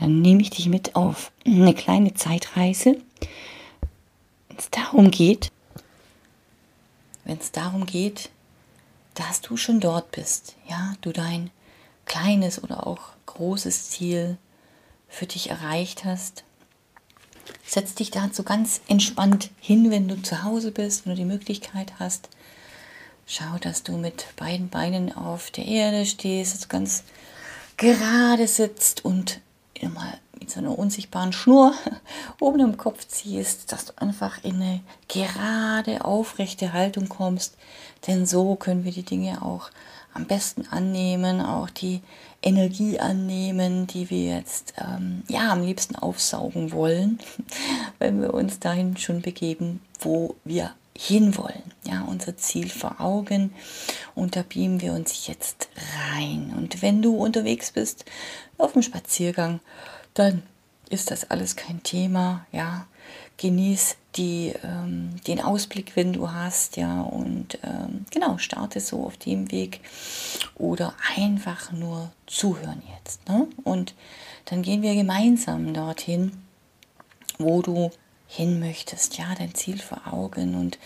Dann 0.00 0.22
nehme 0.22 0.40
ich 0.40 0.50
dich 0.50 0.66
mit 0.66 0.96
auf 0.96 1.30
eine 1.46 1.74
kleine 1.74 2.14
Zeitreise, 2.14 2.96
wenn 4.48 4.56
es 4.56 4.70
darum 4.70 5.10
geht, 5.10 5.52
wenn 7.24 7.38
es 7.38 7.52
darum 7.52 7.84
geht, 7.84 8.30
dass 9.14 9.42
du 9.42 9.58
schon 9.58 9.78
dort 9.78 10.10
bist, 10.10 10.56
ja, 10.68 10.94
du 11.02 11.12
dein 11.12 11.50
kleines 12.06 12.62
oder 12.62 12.86
auch 12.86 13.10
großes 13.26 13.90
Ziel 13.90 14.38
für 15.08 15.26
dich 15.26 15.50
erreicht 15.50 16.04
hast. 16.04 16.44
Setz 17.66 17.94
dich 17.94 18.10
dazu 18.10 18.42
ganz 18.42 18.80
entspannt 18.88 19.50
hin, 19.60 19.90
wenn 19.90 20.08
du 20.08 20.20
zu 20.22 20.44
Hause 20.44 20.72
bist, 20.72 21.04
wenn 21.04 21.12
du 21.12 21.16
die 21.16 21.24
Möglichkeit 21.26 21.92
hast. 21.98 22.30
Schau, 23.26 23.58
dass 23.60 23.82
du 23.82 23.96
mit 23.98 24.26
beiden 24.36 24.70
Beinen 24.70 25.14
auf 25.14 25.50
der 25.50 25.66
Erde 25.66 26.06
stehst, 26.06 26.54
dass 26.54 26.60
du 26.62 26.68
ganz 26.68 27.04
gerade 27.76 28.48
sitzt 28.48 29.04
und 29.04 29.40
mal 29.88 30.18
mit 30.38 30.50
so 30.50 30.60
einer 30.60 30.78
unsichtbaren 30.78 31.32
Schnur 31.32 31.74
oben 32.40 32.60
am 32.62 32.76
Kopf 32.76 33.06
ziehst, 33.06 33.72
dass 33.72 33.86
du 33.86 33.92
einfach 33.96 34.42
in 34.44 34.56
eine 34.56 34.80
gerade, 35.08 36.04
aufrechte 36.04 36.72
Haltung 36.72 37.08
kommst. 37.08 37.56
Denn 38.06 38.26
so 38.26 38.56
können 38.56 38.84
wir 38.84 38.92
die 38.92 39.04
Dinge 39.04 39.42
auch 39.42 39.70
am 40.12 40.26
besten 40.26 40.66
annehmen, 40.70 41.40
auch 41.40 41.70
die 41.70 42.02
Energie 42.42 42.98
annehmen, 42.98 43.86
die 43.86 44.10
wir 44.10 44.36
jetzt 44.36 44.74
ähm, 44.78 45.22
ja 45.28 45.52
am 45.52 45.62
liebsten 45.62 45.96
aufsaugen 45.96 46.72
wollen, 46.72 47.18
wenn 47.98 48.20
wir 48.20 48.34
uns 48.34 48.58
dahin 48.58 48.96
schon 48.96 49.22
begeben, 49.22 49.80
wo 50.00 50.34
wir 50.44 50.72
hinwollen. 51.00 51.62
Ja, 51.84 52.02
unser 52.02 52.36
Ziel 52.36 52.68
vor 52.68 53.00
Augen 53.00 53.54
und 54.14 54.36
da 54.36 54.42
beamen 54.42 54.82
wir 54.82 54.92
uns 54.92 55.26
jetzt 55.26 55.70
rein. 56.12 56.52
Und 56.54 56.82
wenn 56.82 57.00
du 57.00 57.16
unterwegs 57.16 57.70
bist 57.70 58.04
auf 58.58 58.74
dem 58.74 58.82
Spaziergang, 58.82 59.60
dann 60.12 60.42
ist 60.90 61.10
das 61.10 61.30
alles 61.30 61.56
kein 61.56 61.82
Thema. 61.82 62.44
Ja, 62.52 62.86
genieß 63.38 63.96
die, 64.16 64.52
ähm, 64.62 65.16
den 65.26 65.40
Ausblick, 65.40 65.96
wenn 65.96 66.12
du 66.12 66.30
hast, 66.30 66.76
ja, 66.76 67.00
und 67.00 67.58
ähm, 67.62 68.04
genau, 68.10 68.36
starte 68.36 68.80
so 68.80 69.06
auf 69.06 69.16
dem 69.16 69.50
Weg 69.50 69.80
oder 70.56 70.94
einfach 71.16 71.72
nur 71.72 72.10
zuhören 72.26 72.82
jetzt. 72.94 73.26
Ne? 73.26 73.48
Und 73.64 73.94
dann 74.44 74.60
gehen 74.60 74.82
wir 74.82 74.94
gemeinsam 74.94 75.72
dorthin, 75.72 76.32
wo 77.38 77.62
du 77.62 77.90
hin 78.30 78.60
möchtest, 78.60 79.18
ja, 79.18 79.34
dein 79.36 79.54
Ziel 79.54 79.80
vor 79.80 80.12
Augen 80.12 80.54
und 80.54 80.78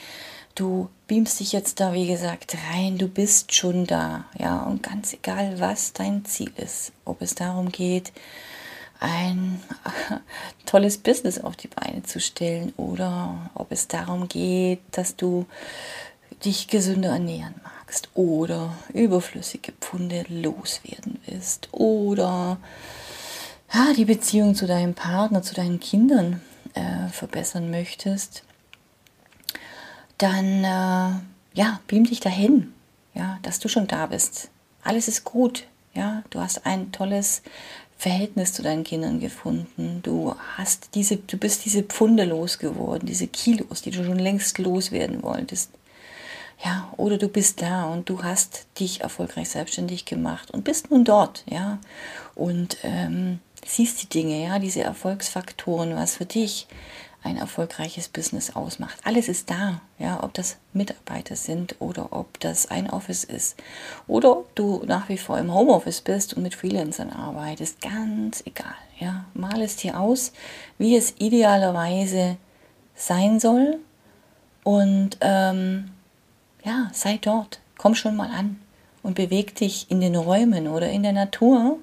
du 0.55 0.89
beamst 1.07 1.41
dich 1.41 1.53
jetzt 1.53 1.79
da, 1.79 1.93
wie 1.93 2.07
gesagt, 2.07 2.57
rein, 2.73 2.97
du 2.97 3.07
bist 3.07 3.55
schon 3.55 3.87
da, 3.87 4.25
ja, 4.39 4.63
und 4.63 4.83
ganz 4.83 5.13
egal, 5.13 5.61
was 5.61 5.93
dein 5.93 6.25
Ziel 6.25 6.51
ist, 6.57 6.93
ob 7.05 7.21
es 7.21 7.35
darum 7.35 7.71
geht, 7.71 8.13
ein 8.99 9.63
tolles 10.67 10.97
Business 10.97 11.39
auf 11.39 11.55
die 11.55 11.69
Beine 11.69 12.03
zu 12.03 12.19
stellen 12.19 12.73
oder 12.79 13.51
ob 13.55 13.73
es 13.73 13.89
darum 13.89 14.27
geht, 14.27 14.81
dass 14.93 15.15
du 15.15 15.45
dich 16.47 16.69
gesünder 16.69 17.11
ernähren 17.11 17.55
magst 17.63 18.09
oder 18.15 18.75
überflüssige 18.95 19.73
Pfunde 19.73 20.25
loswerden 20.29 21.19
willst 21.27 21.69
oder 21.73 22.57
ja, 23.73 23.93
die 23.95 24.07
Beziehung 24.07 24.55
zu 24.55 24.67
deinem 24.67 24.95
Partner, 24.95 25.43
zu 25.43 25.55
deinen 25.55 25.81
Kindern 25.81 26.41
äh, 26.75 27.09
verbessern 27.09 27.71
möchtest, 27.71 28.45
dann 30.19 30.65
äh, 30.65 31.21
ja, 31.55 31.81
beam 31.87 32.05
dich 32.05 32.21
dahin, 32.21 32.73
ja, 33.15 33.39
dass 33.43 33.59
du 33.59 33.69
schon 33.69 33.87
da 33.87 34.07
bist. 34.07 34.51
Alles 34.83 35.09
ist 35.09 35.25
gut, 35.25 35.67
ja, 35.95 36.23
du 36.31 36.41
hast 36.41 36.67
ein 36.67 36.93
tolles 36.93 37.43
Verhältnis 37.97 38.53
zu 38.53 38.63
deinen 38.63 38.85
Kindern 38.85 39.21
gefunden. 39.21 40.01
Du 40.03 40.35
hast 40.57 40.91
diese, 40.95 41.17
du 41.17 41.39
bist 41.39 41.65
diese 41.65 41.85
Pfunde 41.85 42.25
losgeworden, 42.25 43.07
diese 43.07 43.29
Kilos, 43.29 43.83
die 43.83 43.91
du 43.91 44.05
schon 44.05 44.19
längst 44.19 44.59
loswerden 44.59 45.23
wolltest. 45.23 45.71
Ja, 46.65 46.93
oder 46.97 47.19
du 47.19 47.29
bist 47.29 47.63
da 47.63 47.85
und 47.85 48.09
du 48.09 48.23
hast 48.23 48.67
dich 48.79 49.01
erfolgreich 49.01 49.49
selbstständig 49.49 50.05
gemacht 50.05 50.51
und 50.51 50.65
bist 50.65 50.91
nun 50.91 51.05
dort, 51.05 51.45
ja, 51.51 51.79
und 52.35 52.79
ähm, 52.83 53.41
siehst 53.65 54.03
die 54.03 54.09
Dinge, 54.09 54.45
ja, 54.45 54.59
diese 54.59 54.83
Erfolgsfaktoren, 54.83 55.97
was 55.97 56.17
für 56.17 56.27
dich 56.27 56.67
ein 57.25 57.39
erfolgreiches 57.39 58.09
Business 58.09 58.55
ausmacht. 58.55 58.99
Alles 59.03 59.29
ist 59.29 59.51
da, 59.51 59.81
ja, 59.99 60.23
ob 60.23 60.35
das 60.35 60.59
Mitarbeiter 60.75 61.37
sind 61.37 61.75
oder 61.79 62.13
ob 62.13 62.39
das 62.41 62.71
ein 62.71 62.91
Office 62.91 63.25
ist 63.25 63.57
oder 64.07 64.33
ob 64.33 64.55
du 64.55 64.83
nach 64.87 65.09
wie 65.09 65.17
vor 65.17 65.39
im 65.39 65.53
Homeoffice 65.53 66.03
bist 66.03 66.35
und 66.35 66.43
mit 66.43 66.55
Freelancern 66.55 67.11
arbeitest, 67.11 67.81
ganz 67.81 68.43
egal, 68.47 68.75
ja. 69.01 69.25
Mal 69.33 69.63
es 69.63 69.77
dir 69.77 69.99
aus, 69.99 70.33
wie 70.77 70.97
es 70.97 71.15
idealerweise 71.19 72.37
sein 72.95 73.41
soll 73.41 73.79
und 74.63 75.17
ähm, 75.23 75.91
ja, 76.63 76.91
sei 76.93 77.19
dort, 77.21 77.61
komm 77.79 77.95
schon 77.95 78.17
mal 78.17 78.31
an 78.31 78.61
und 79.03 79.15
beweg 79.15 79.55
dich 79.55 79.91
in 79.91 80.03
den 80.03 80.15
Räumen 80.15 80.69
oder 80.69 80.91
in 80.91 81.03
der 81.03 81.13
Natur. 81.13 81.79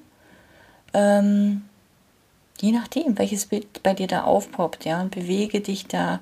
Ähm, 0.94 1.62
je 2.62 2.70
nachdem, 2.70 3.18
welches 3.18 3.46
Bild 3.46 3.82
bei 3.82 3.92
dir 3.92 4.06
da 4.06 4.22
aufpoppt, 4.22 4.84
ja, 4.84 5.02
und 5.02 5.10
bewege 5.10 5.60
dich 5.60 5.88
da 5.88 6.20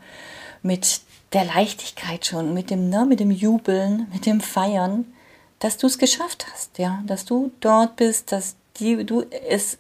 mit 0.63 1.03
der 1.35 1.45
Leichtigkeit 1.45 2.27
schon, 2.27 2.55
mit 2.55 2.71
dem, 2.71 2.89
ne, 2.89 3.05
mit 3.05 3.21
dem 3.21 3.31
Jubeln, 3.31 4.09
mit 4.13 4.27
dem 4.27 4.41
Feiern, 4.41 5.05
dass 5.59 5.77
du 5.77 5.87
es 5.87 5.99
geschafft 5.99 6.47
hast, 6.51 6.79
ja, 6.79 7.03
dass 7.07 7.27
du 7.27 7.53
dort 7.61 7.97
bist, 7.97 8.33
dass 8.33 8.57
die, 8.79 9.05
du 9.05 9.25
es 9.49 9.77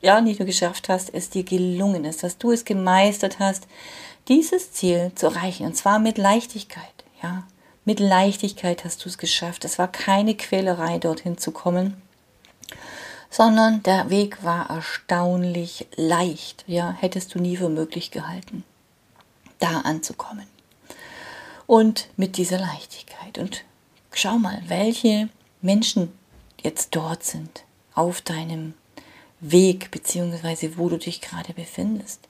ja 0.00 0.22
nicht 0.22 0.40
nur 0.40 0.46
geschafft 0.46 0.88
hast, 0.88 1.12
es 1.12 1.28
dir 1.28 1.44
gelungen 1.44 2.06
ist, 2.06 2.22
dass 2.22 2.38
du 2.38 2.50
es 2.50 2.64
gemeistert 2.64 3.38
hast, 3.38 3.66
dieses 4.28 4.72
Ziel 4.72 5.12
zu 5.14 5.26
erreichen 5.26 5.66
und 5.66 5.76
zwar 5.76 5.98
mit 5.98 6.16
Leichtigkeit, 6.16 7.04
ja. 7.22 7.44
Mit 7.86 7.98
Leichtigkeit 7.98 8.84
hast 8.84 9.04
du 9.04 9.08
es 9.08 9.16
geschafft. 9.16 9.64
Es 9.64 9.78
war 9.78 9.90
keine 9.90 10.34
Quälerei, 10.34 10.98
dorthin 10.98 11.38
zu 11.38 11.50
kommen, 11.50 12.00
sondern 13.30 13.82
der 13.84 14.10
Weg 14.10 14.42
war 14.42 14.68
erstaunlich 14.68 15.86
leicht. 15.96 16.64
Ja, 16.66 16.90
hättest 16.92 17.34
du 17.34 17.38
nie 17.38 17.56
für 17.56 17.68
möglich 17.68 18.10
gehalten, 18.10 18.64
da 19.60 19.80
anzukommen. 19.80 20.46
Und 21.66 22.08
mit 22.16 22.36
dieser 22.36 22.58
Leichtigkeit. 22.58 23.38
Und 23.38 23.64
schau 24.12 24.36
mal, 24.38 24.60
welche 24.66 25.28
Menschen 25.62 26.12
jetzt 26.60 26.96
dort 26.96 27.22
sind 27.22 27.64
auf 27.94 28.20
deinem 28.20 28.74
Weg, 29.38 29.90
beziehungsweise 29.90 30.76
wo 30.76 30.88
du 30.88 30.98
dich 30.98 31.20
gerade 31.20 31.54
befindest. 31.54 32.28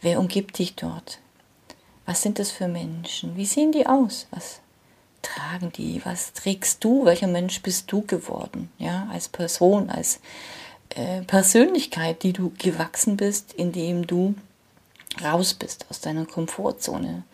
Wer 0.00 0.18
umgibt 0.18 0.58
dich 0.58 0.74
dort? 0.74 1.18
Was 2.06 2.22
sind 2.22 2.38
das 2.38 2.50
für 2.50 2.66
Menschen? 2.66 3.36
Wie 3.36 3.44
sehen 3.44 3.70
die 3.70 3.86
aus? 3.86 4.26
Was 4.30 4.60
tragen 5.22 5.72
die? 5.72 6.00
Was 6.04 6.32
trägst 6.32 6.82
du? 6.84 7.04
Welcher 7.04 7.26
Mensch 7.26 7.62
bist 7.62 7.90
du 7.92 8.02
geworden? 8.02 8.70
Ja, 8.78 9.08
als 9.12 9.28
Person, 9.28 9.90
als 9.90 10.20
äh, 10.90 11.22
Persönlichkeit, 11.22 12.22
die 12.22 12.32
du 12.32 12.52
gewachsen 12.58 13.16
bist, 13.16 13.52
indem 13.52 14.06
du 14.06 14.34
raus 15.22 15.54
bist 15.54 15.86
aus 15.90 16.00
deiner 16.00 16.26
Komfortzone, 16.26 17.24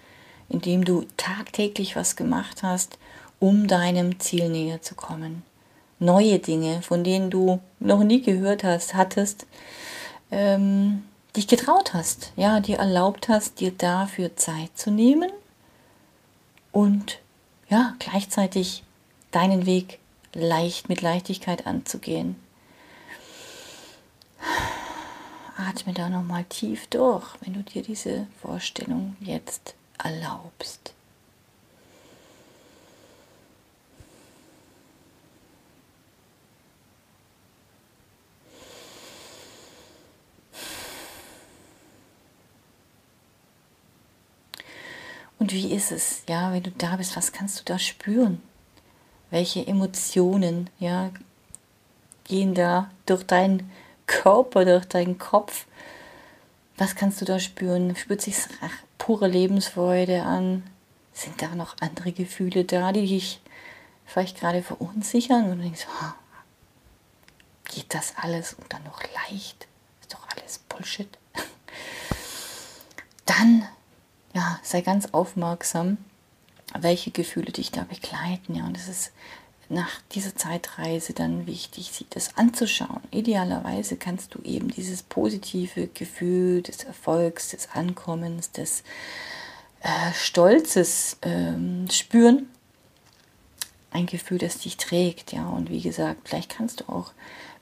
indem 0.49 0.85
du 0.85 1.05
tagtäglich 1.17 1.97
was 1.97 2.17
gemacht 2.17 2.63
hast, 2.63 2.99
um 3.39 3.67
deinem 3.67 4.19
Ziel 4.21 4.49
näher 4.49 4.83
zu 4.83 4.95
kommen. 4.95 5.43
Neue 5.99 6.39
Dinge, 6.39 6.83
von 6.83 7.05
denen 7.05 7.31
du 7.31 7.61
noch 7.81 8.05
nie 8.05 8.21
gehört 8.21 8.65
hast, 8.65 8.95
hattest, 8.95 9.47
ähm, 10.31 11.05
dich 11.37 11.47
getraut 11.47 11.95
hast, 11.95 12.33
ja, 12.37 12.61
dir 12.61 12.79
erlaubt 12.79 13.29
hast, 13.29 13.61
dir 13.61 13.71
dafür 13.71 14.37
Zeit 14.37 14.77
zu 14.77 14.91
nehmen 14.91 15.31
und 16.73 17.19
ja, 17.69 17.95
gleichzeitig 17.99 18.83
deinen 19.31 19.67
Weg 19.67 19.99
leicht 20.33 20.89
mit 20.89 21.01
Leichtigkeit 21.01 21.67
anzugehen. 21.67 22.37
Atme 25.57 25.95
da 25.95 26.09
nochmal 26.09 26.45
tief 26.45 26.87
durch, 26.89 27.27
wenn 27.41 27.55
du 27.55 27.63
dir 27.63 27.83
diese 27.83 28.27
Vorstellung 28.43 29.17
jetzt 29.21 29.75
erlaubst. 30.03 30.96
Und 45.39 45.53
wie 45.53 45.73
ist 45.73 45.93
es, 45.93 46.23
ja, 46.29 46.53
wenn 46.53 46.63
du 46.63 46.71
da 46.71 46.97
bist, 46.97 47.17
was 47.17 47.33
kannst 47.33 47.61
du 47.61 47.65
da 47.65 47.79
spüren? 47.79 48.43
Welche 49.31 49.67
Emotionen, 49.67 50.71
ja, 50.79 51.11
gehen 52.25 52.55
da 52.55 52.91
durch 53.05 53.25
deinen 53.25 53.71
Körper, 54.07 54.65
durch 54.65 54.87
deinen 54.87 55.19
Kopf? 55.19 55.67
Was 56.79 56.95
kannst 56.95 57.21
du 57.21 57.25
da 57.25 57.39
spüren? 57.39 57.97
Spürt 57.97 58.23
sich 58.23 58.37
pure 58.99 59.29
Lebensfreude 59.29 60.23
an? 60.23 60.63
Sind 61.13 61.41
da 61.41 61.55
noch 61.55 61.77
andere 61.81 62.13
Gefühle 62.13 62.65
da, 62.65 62.93
die 62.93 63.07
dich 63.07 63.41
vielleicht 64.05 64.39
gerade 64.41 64.63
verunsichern? 64.63 65.51
Und 65.51 65.59
du 65.59 65.65
denkst, 65.65 65.87
oh, 65.89 66.13
geht 67.65 67.95
das 67.95 68.15
alles 68.17 68.55
und 68.55 68.73
dann 68.73 68.85
noch 68.85 69.03
leicht? 69.29 69.67
Ist 70.01 70.15
doch 70.15 70.27
alles 70.29 70.59
Bullshit. 70.59 71.09
Dann 73.27 73.67
ja, 74.37 74.61
sei 74.63 74.83
ganz 74.83 75.07
aufmerksam, 75.13 75.97
welche 76.79 77.11
Gefühle 77.11 77.53
dich 77.53 77.71
da 77.71 77.85
begleiten. 77.85 78.55
Ja, 78.55 78.67
und 78.67 78.77
es 78.77 78.87
ist 78.87 79.13
nach 79.71 79.89
dieser 80.13 80.37
Zeitreise 80.37 81.15
dann 81.15 81.47
wichtig, 81.47 81.91
sich 81.91 82.07
das 82.11 82.37
anzuschauen. 82.37 83.01
Idealerweise 83.11 83.97
kannst 83.97 84.35
du 84.35 84.43
eben 84.43 84.69
dieses 84.69 85.03
positive 85.03 85.89
Gefühl 85.89 86.61
des 86.61 86.85
Erfolgs, 86.85 87.49
des 87.49 87.71
Ankommens, 87.73 88.53
des 88.53 88.85
äh, 89.81 90.13
Stolzes 90.13 91.17
ähm, 91.23 91.89
spüren. 91.91 92.51
Ein 93.91 94.05
Gefühl, 94.05 94.37
das 94.37 94.59
dich 94.59 94.77
trägt, 94.77 95.33
ja. 95.33 95.49
Und 95.49 95.71
wie 95.71 95.81
gesagt, 95.81 96.29
vielleicht 96.29 96.51
kannst 96.51 96.81
du 96.81 96.93
auch 96.93 97.13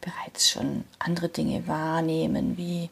bereits 0.00 0.50
schon 0.50 0.82
andere 0.98 1.28
Dinge 1.28 1.68
wahrnehmen, 1.68 2.56
wie 2.56 2.90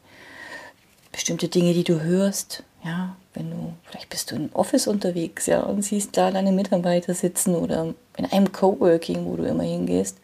bestimmte 1.11 1.49
Dinge, 1.49 1.75
die 1.75 1.85
du 1.85 2.01
hörst, 2.01 2.63
ja, 2.85 3.17
wenn 3.35 3.51
du, 3.51 3.73
vielleicht 3.85 4.11
bist 4.11 4.31
du 4.31 4.37
im 4.37 4.51
Office 4.53 4.87
unterwegs, 4.87 5.47
ja, 5.47 5.61
und 5.61 5.83
siehst 5.83 6.17
da 6.17 6.31
deine 6.31 6.53
Mitarbeiter 6.53 7.15
sitzen 7.15 7.55
oder 7.55 7.95
in 8.17 8.27
einem 8.27 8.53
Coworking, 8.53 9.25
wo 9.27 9.37
du 9.37 9.45
immer 9.45 9.63
hingehst 9.63 10.19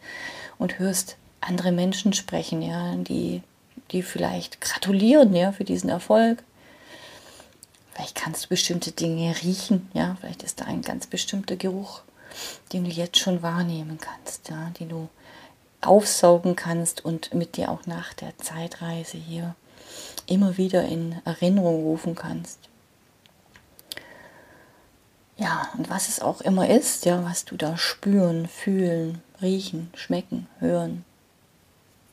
und 0.57 0.79
hörst 0.79 1.17
andere 1.41 1.71
Menschen 1.71 2.13
sprechen, 2.13 2.61
ja, 2.61 2.95
die, 2.95 3.41
die 3.91 4.03
vielleicht 4.03 4.61
gratulieren, 4.61 5.33
ja, 5.35 5.51
für 5.51 5.63
diesen 5.63 5.89
Erfolg. 5.89 6.43
Vielleicht 7.93 8.15
kannst 8.15 8.45
du 8.45 8.49
bestimmte 8.49 8.91
Dinge 8.91 9.35
riechen, 9.43 9.89
ja, 9.93 10.15
vielleicht 10.19 10.43
ist 10.43 10.61
da 10.61 10.65
ein 10.65 10.81
ganz 10.81 11.07
bestimmter 11.07 11.55
Geruch, 11.55 12.01
den 12.71 12.83
du 12.83 12.89
jetzt 12.89 13.17
schon 13.17 13.41
wahrnehmen 13.41 13.97
kannst, 13.99 14.49
ja, 14.49 14.71
den 14.79 14.89
du 14.89 15.09
aufsaugen 15.81 16.55
kannst 16.55 17.03
und 17.03 17.33
mit 17.33 17.57
dir 17.57 17.71
auch 17.71 17.85
nach 17.85 18.13
der 18.13 18.37
Zeitreise 18.37 19.17
hier 19.17 19.55
immer 20.27 20.57
wieder 20.57 20.83
in 20.83 21.15
Erinnerung 21.25 21.83
rufen 21.83 22.15
kannst. 22.15 22.68
Ja, 25.39 25.69
und 25.77 25.89
was 25.89 26.09
es 26.09 26.19
auch 26.19 26.41
immer 26.41 26.69
ist, 26.69 27.05
ja, 27.05 27.23
was 27.23 27.45
du 27.45 27.55
da 27.55 27.77
spüren, 27.77 28.47
fühlen, 28.47 29.21
riechen, 29.41 29.89
schmecken, 29.95 30.47
hören 30.59 31.05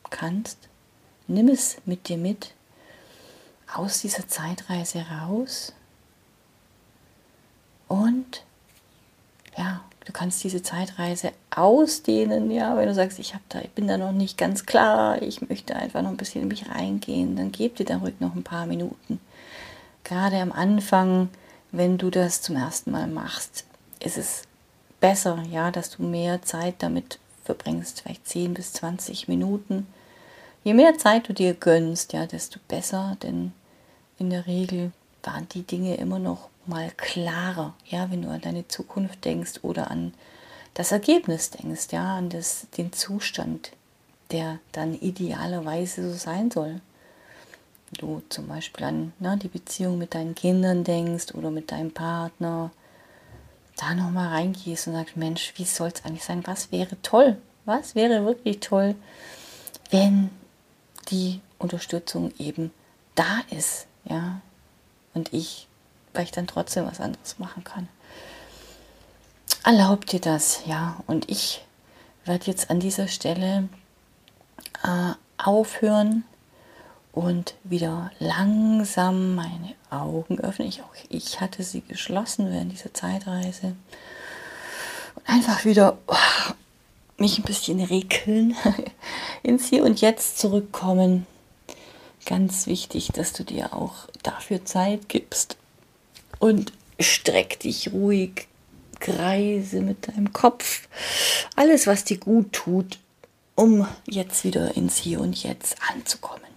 kannst, 0.09 0.57
nimm 1.27 1.49
es 1.49 1.77
mit 1.85 2.07
dir 2.07 2.17
mit 2.17 2.53
aus 3.73 3.99
dieser 3.99 4.27
Zeitreise 4.29 5.05
raus 5.09 5.73
und 7.89 8.43
ja, 9.57 9.81
Du 10.07 10.13
kannst 10.13 10.41
diese 10.41 10.63
Zeitreise 10.63 11.33
ausdehnen, 11.53 12.49
ja, 12.49 12.77
wenn 12.77 12.87
du 12.87 12.93
sagst, 12.93 13.19
ich, 13.19 13.35
da, 13.49 13.59
ich 13.59 13.71
bin 13.71 13.89
da 13.89 13.97
noch 13.97 14.13
nicht 14.13 14.37
ganz 14.37 14.65
klar, 14.65 15.21
ich 15.21 15.49
möchte 15.49 15.75
einfach 15.75 16.01
noch 16.01 16.11
ein 16.11 16.15
bisschen 16.15 16.43
in 16.43 16.47
mich 16.47 16.69
reingehen, 16.69 17.35
dann 17.35 17.51
gib 17.51 17.75
dir 17.75 17.83
da 17.83 17.97
ruhig 17.97 18.13
noch 18.21 18.33
ein 18.33 18.43
paar 18.43 18.67
Minuten. 18.67 19.19
Gerade 20.05 20.37
am 20.37 20.53
Anfang, 20.53 21.27
wenn 21.77 21.97
du 21.97 22.09
das 22.09 22.41
zum 22.41 22.55
ersten 22.55 22.91
Mal 22.91 23.07
machst, 23.07 23.65
ist 23.99 24.17
es 24.17 24.43
besser, 24.99 25.43
ja, 25.51 25.71
dass 25.71 25.91
du 25.91 26.03
mehr 26.03 26.41
Zeit 26.41 26.75
damit 26.79 27.19
verbringst, 27.43 28.01
vielleicht 28.01 28.27
10 28.27 28.53
bis 28.55 28.73
20 28.73 29.27
Minuten, 29.27 29.87
je 30.63 30.73
mehr 30.73 30.97
Zeit 30.97 31.29
du 31.29 31.33
dir 31.33 31.53
gönnst, 31.53 32.13
ja, 32.13 32.25
desto 32.25 32.59
besser, 32.67 33.15
denn 33.21 33.53
in 34.17 34.29
der 34.29 34.47
Regel 34.47 34.91
waren 35.23 35.47
die 35.49 35.63
Dinge 35.63 35.95
immer 35.95 36.19
noch 36.19 36.49
mal 36.65 36.91
klarer, 36.97 37.73
ja, 37.85 38.11
wenn 38.11 38.23
du 38.23 38.29
an 38.29 38.41
deine 38.41 38.67
Zukunft 38.67 39.23
denkst 39.23 39.59
oder 39.61 39.91
an 39.91 40.13
das 40.73 40.91
Ergebnis 40.91 41.49
denkst, 41.51 41.87
ja, 41.91 42.17
an 42.17 42.29
das, 42.29 42.67
den 42.77 42.91
Zustand, 42.91 43.71
der 44.31 44.59
dann 44.73 44.93
idealerweise 44.93 46.11
so 46.11 46.17
sein 46.17 46.51
soll. 46.51 46.81
Du 47.91 48.21
zum 48.29 48.47
Beispiel 48.47 48.85
an 48.85 49.13
ne, 49.19 49.37
die 49.37 49.47
Beziehung 49.47 49.97
mit 49.97 50.13
deinen 50.13 50.35
Kindern 50.35 50.83
denkst 50.83 51.33
oder 51.33 51.51
mit 51.51 51.71
deinem 51.71 51.91
Partner, 51.91 52.71
da 53.77 53.93
nochmal 53.93 54.29
reingehst 54.29 54.87
und 54.87 54.93
sagst, 54.93 55.15
Mensch, 55.15 55.53
wie 55.55 55.63
soll 55.63 55.89
es 55.89 56.03
eigentlich 56.03 56.23
sein? 56.23 56.45
Was 56.45 56.71
wäre 56.71 57.01
toll? 57.01 57.37
Was 57.65 57.95
wäre 57.95 58.25
wirklich 58.25 58.59
toll, 58.59 58.95
wenn 59.91 60.29
die 61.09 61.41
Unterstützung 61.59 62.33
eben 62.39 62.71
da 63.15 63.41
ist, 63.49 63.87
ja, 64.05 64.41
und 65.13 65.33
ich, 65.33 65.67
weil 66.13 66.23
ich 66.23 66.31
dann 66.31 66.47
trotzdem 66.47 66.85
was 66.85 66.99
anderes 66.99 67.39
machen 67.39 67.63
kann. 67.63 67.87
Erlaubt 69.63 70.11
dir 70.11 70.21
das, 70.21 70.61
ja, 70.65 71.01
und 71.07 71.29
ich 71.29 71.65
werde 72.25 72.45
jetzt 72.45 72.69
an 72.69 72.79
dieser 72.79 73.07
Stelle 73.07 73.67
äh, 74.83 75.13
aufhören 75.37 76.23
und 77.17 77.55
wieder 77.63 78.11
langsam 78.19 79.33
meine 79.33 79.73
Augen 79.89 80.39
öffnen. 80.39 80.67
Ich, 80.67 80.83
auch, 80.83 80.93
ich 81.09 81.41
hatte 81.41 81.63
sie 81.63 81.81
geschlossen 81.81 82.51
während 82.51 82.71
dieser 82.71 82.93
Zeitreise. 82.93 83.75
Und 85.15 85.27
einfach 85.27 85.65
wieder 85.65 85.97
oh, 86.05 86.15
mich 87.17 87.39
ein 87.39 87.43
bisschen 87.43 87.83
regeln, 87.83 88.55
ins 89.43 89.65
Hier 89.65 89.83
und 89.83 89.99
Jetzt 89.99 90.37
zurückkommen. 90.37 91.25
Ganz 92.27 92.67
wichtig, 92.67 93.07
dass 93.13 93.33
du 93.33 93.43
dir 93.43 93.73
auch 93.73 93.95
dafür 94.21 94.63
Zeit 94.63 95.09
gibst 95.09 95.57
und 96.37 96.71
streck 96.99 97.59
dich 97.61 97.93
ruhig, 97.93 98.47
kreise 98.99 99.81
mit 99.81 100.07
deinem 100.07 100.33
Kopf. 100.33 100.87
Alles, 101.55 101.87
was 101.87 102.03
dir 102.03 102.19
gut 102.19 102.53
tut, 102.53 102.99
um 103.55 103.87
jetzt 104.05 104.43
wieder 104.43 104.77
ins 104.77 104.97
Hier 104.97 105.19
und 105.19 105.41
Jetzt 105.41 105.77
anzukommen. 105.91 106.56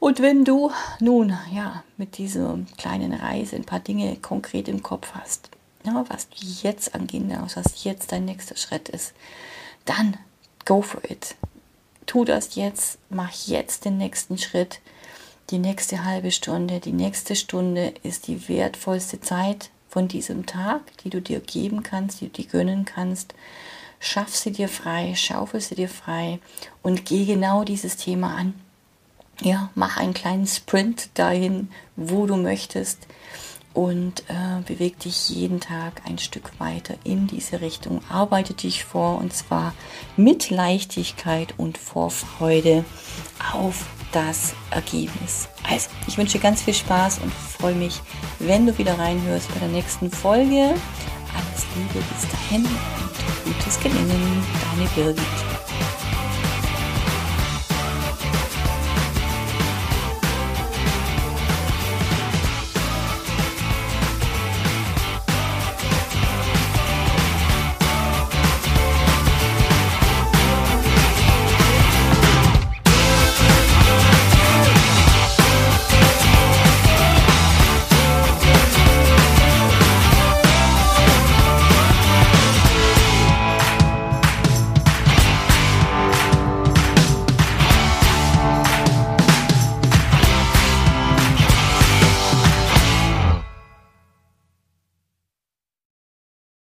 Und 0.00 0.20
wenn 0.20 0.44
du 0.44 0.70
nun 1.00 1.36
ja 1.52 1.82
mit 1.96 2.18
dieser 2.18 2.58
kleinen 2.76 3.12
Reise 3.12 3.56
ein 3.56 3.64
paar 3.64 3.80
Dinge 3.80 4.16
konkret 4.16 4.68
im 4.68 4.82
Kopf 4.82 5.12
hast, 5.14 5.50
ja, 5.84 6.04
was 6.08 6.28
du 6.28 6.36
jetzt 6.62 6.94
angehen 6.94 7.28
darfst, 7.28 7.56
was 7.56 7.84
jetzt 7.84 8.12
dein 8.12 8.24
nächster 8.24 8.56
Schritt 8.56 8.88
ist, 8.88 9.12
dann 9.84 10.16
go 10.64 10.82
for 10.82 11.02
it. 11.08 11.34
Tu 12.06 12.24
das 12.24 12.54
jetzt, 12.54 12.98
mach 13.10 13.32
jetzt 13.46 13.84
den 13.84 13.98
nächsten 13.98 14.38
Schritt. 14.38 14.80
Die 15.50 15.58
nächste 15.58 16.04
halbe 16.04 16.30
Stunde, 16.30 16.80
die 16.80 16.92
nächste 16.92 17.34
Stunde 17.34 17.94
ist 18.02 18.26
die 18.28 18.48
wertvollste 18.48 19.20
Zeit 19.20 19.70
von 19.88 20.06
diesem 20.06 20.46
Tag, 20.46 20.82
die 20.98 21.10
du 21.10 21.20
dir 21.20 21.40
geben 21.40 21.82
kannst, 21.82 22.20
die 22.20 22.26
du 22.26 22.42
dir 22.42 22.46
gönnen 22.46 22.84
kannst. 22.84 23.34
Schaff 23.98 24.36
sie 24.36 24.52
dir 24.52 24.68
frei, 24.68 25.14
schaufel 25.16 25.60
sie 25.60 25.74
dir 25.74 25.88
frei 25.88 26.38
und 26.82 27.04
geh 27.04 27.24
genau 27.24 27.64
dieses 27.64 27.96
Thema 27.96 28.36
an. 28.36 28.54
Ja, 29.40 29.70
mach 29.74 29.96
einen 29.96 30.14
kleinen 30.14 30.46
Sprint 30.46 31.10
dahin, 31.14 31.68
wo 31.96 32.26
du 32.26 32.36
möchtest 32.36 33.06
und 33.72 34.24
äh, 34.28 34.62
beweg 34.66 34.98
dich 34.98 35.28
jeden 35.28 35.60
Tag 35.60 36.02
ein 36.04 36.18
Stück 36.18 36.58
weiter 36.58 36.94
in 37.04 37.28
diese 37.28 37.60
Richtung. 37.60 38.00
Arbeite 38.08 38.54
dich 38.54 38.84
vor 38.84 39.18
und 39.18 39.32
zwar 39.32 39.74
mit 40.16 40.50
Leichtigkeit 40.50 41.54
und 41.56 41.78
Vorfreude 41.78 42.84
auf 43.52 43.86
das 44.10 44.54
Ergebnis. 44.70 45.48
Also, 45.68 45.90
ich 46.08 46.18
wünsche 46.18 46.40
ganz 46.40 46.62
viel 46.62 46.74
Spaß 46.74 47.20
und 47.20 47.32
freue 47.32 47.74
mich, 47.74 48.00
wenn 48.40 48.66
du 48.66 48.76
wieder 48.78 48.98
reinhörst 48.98 49.52
bei 49.54 49.60
der 49.60 49.68
nächsten 49.68 50.10
Folge. 50.10 50.74
Alles 51.36 51.66
Liebe 51.76 52.04
bis 52.12 52.28
dahin 52.30 52.64
und 52.64 53.54
gutes 53.54 53.78
Gelingen. 53.78 54.44
Deine 54.72 54.88
Birgit. 54.96 55.47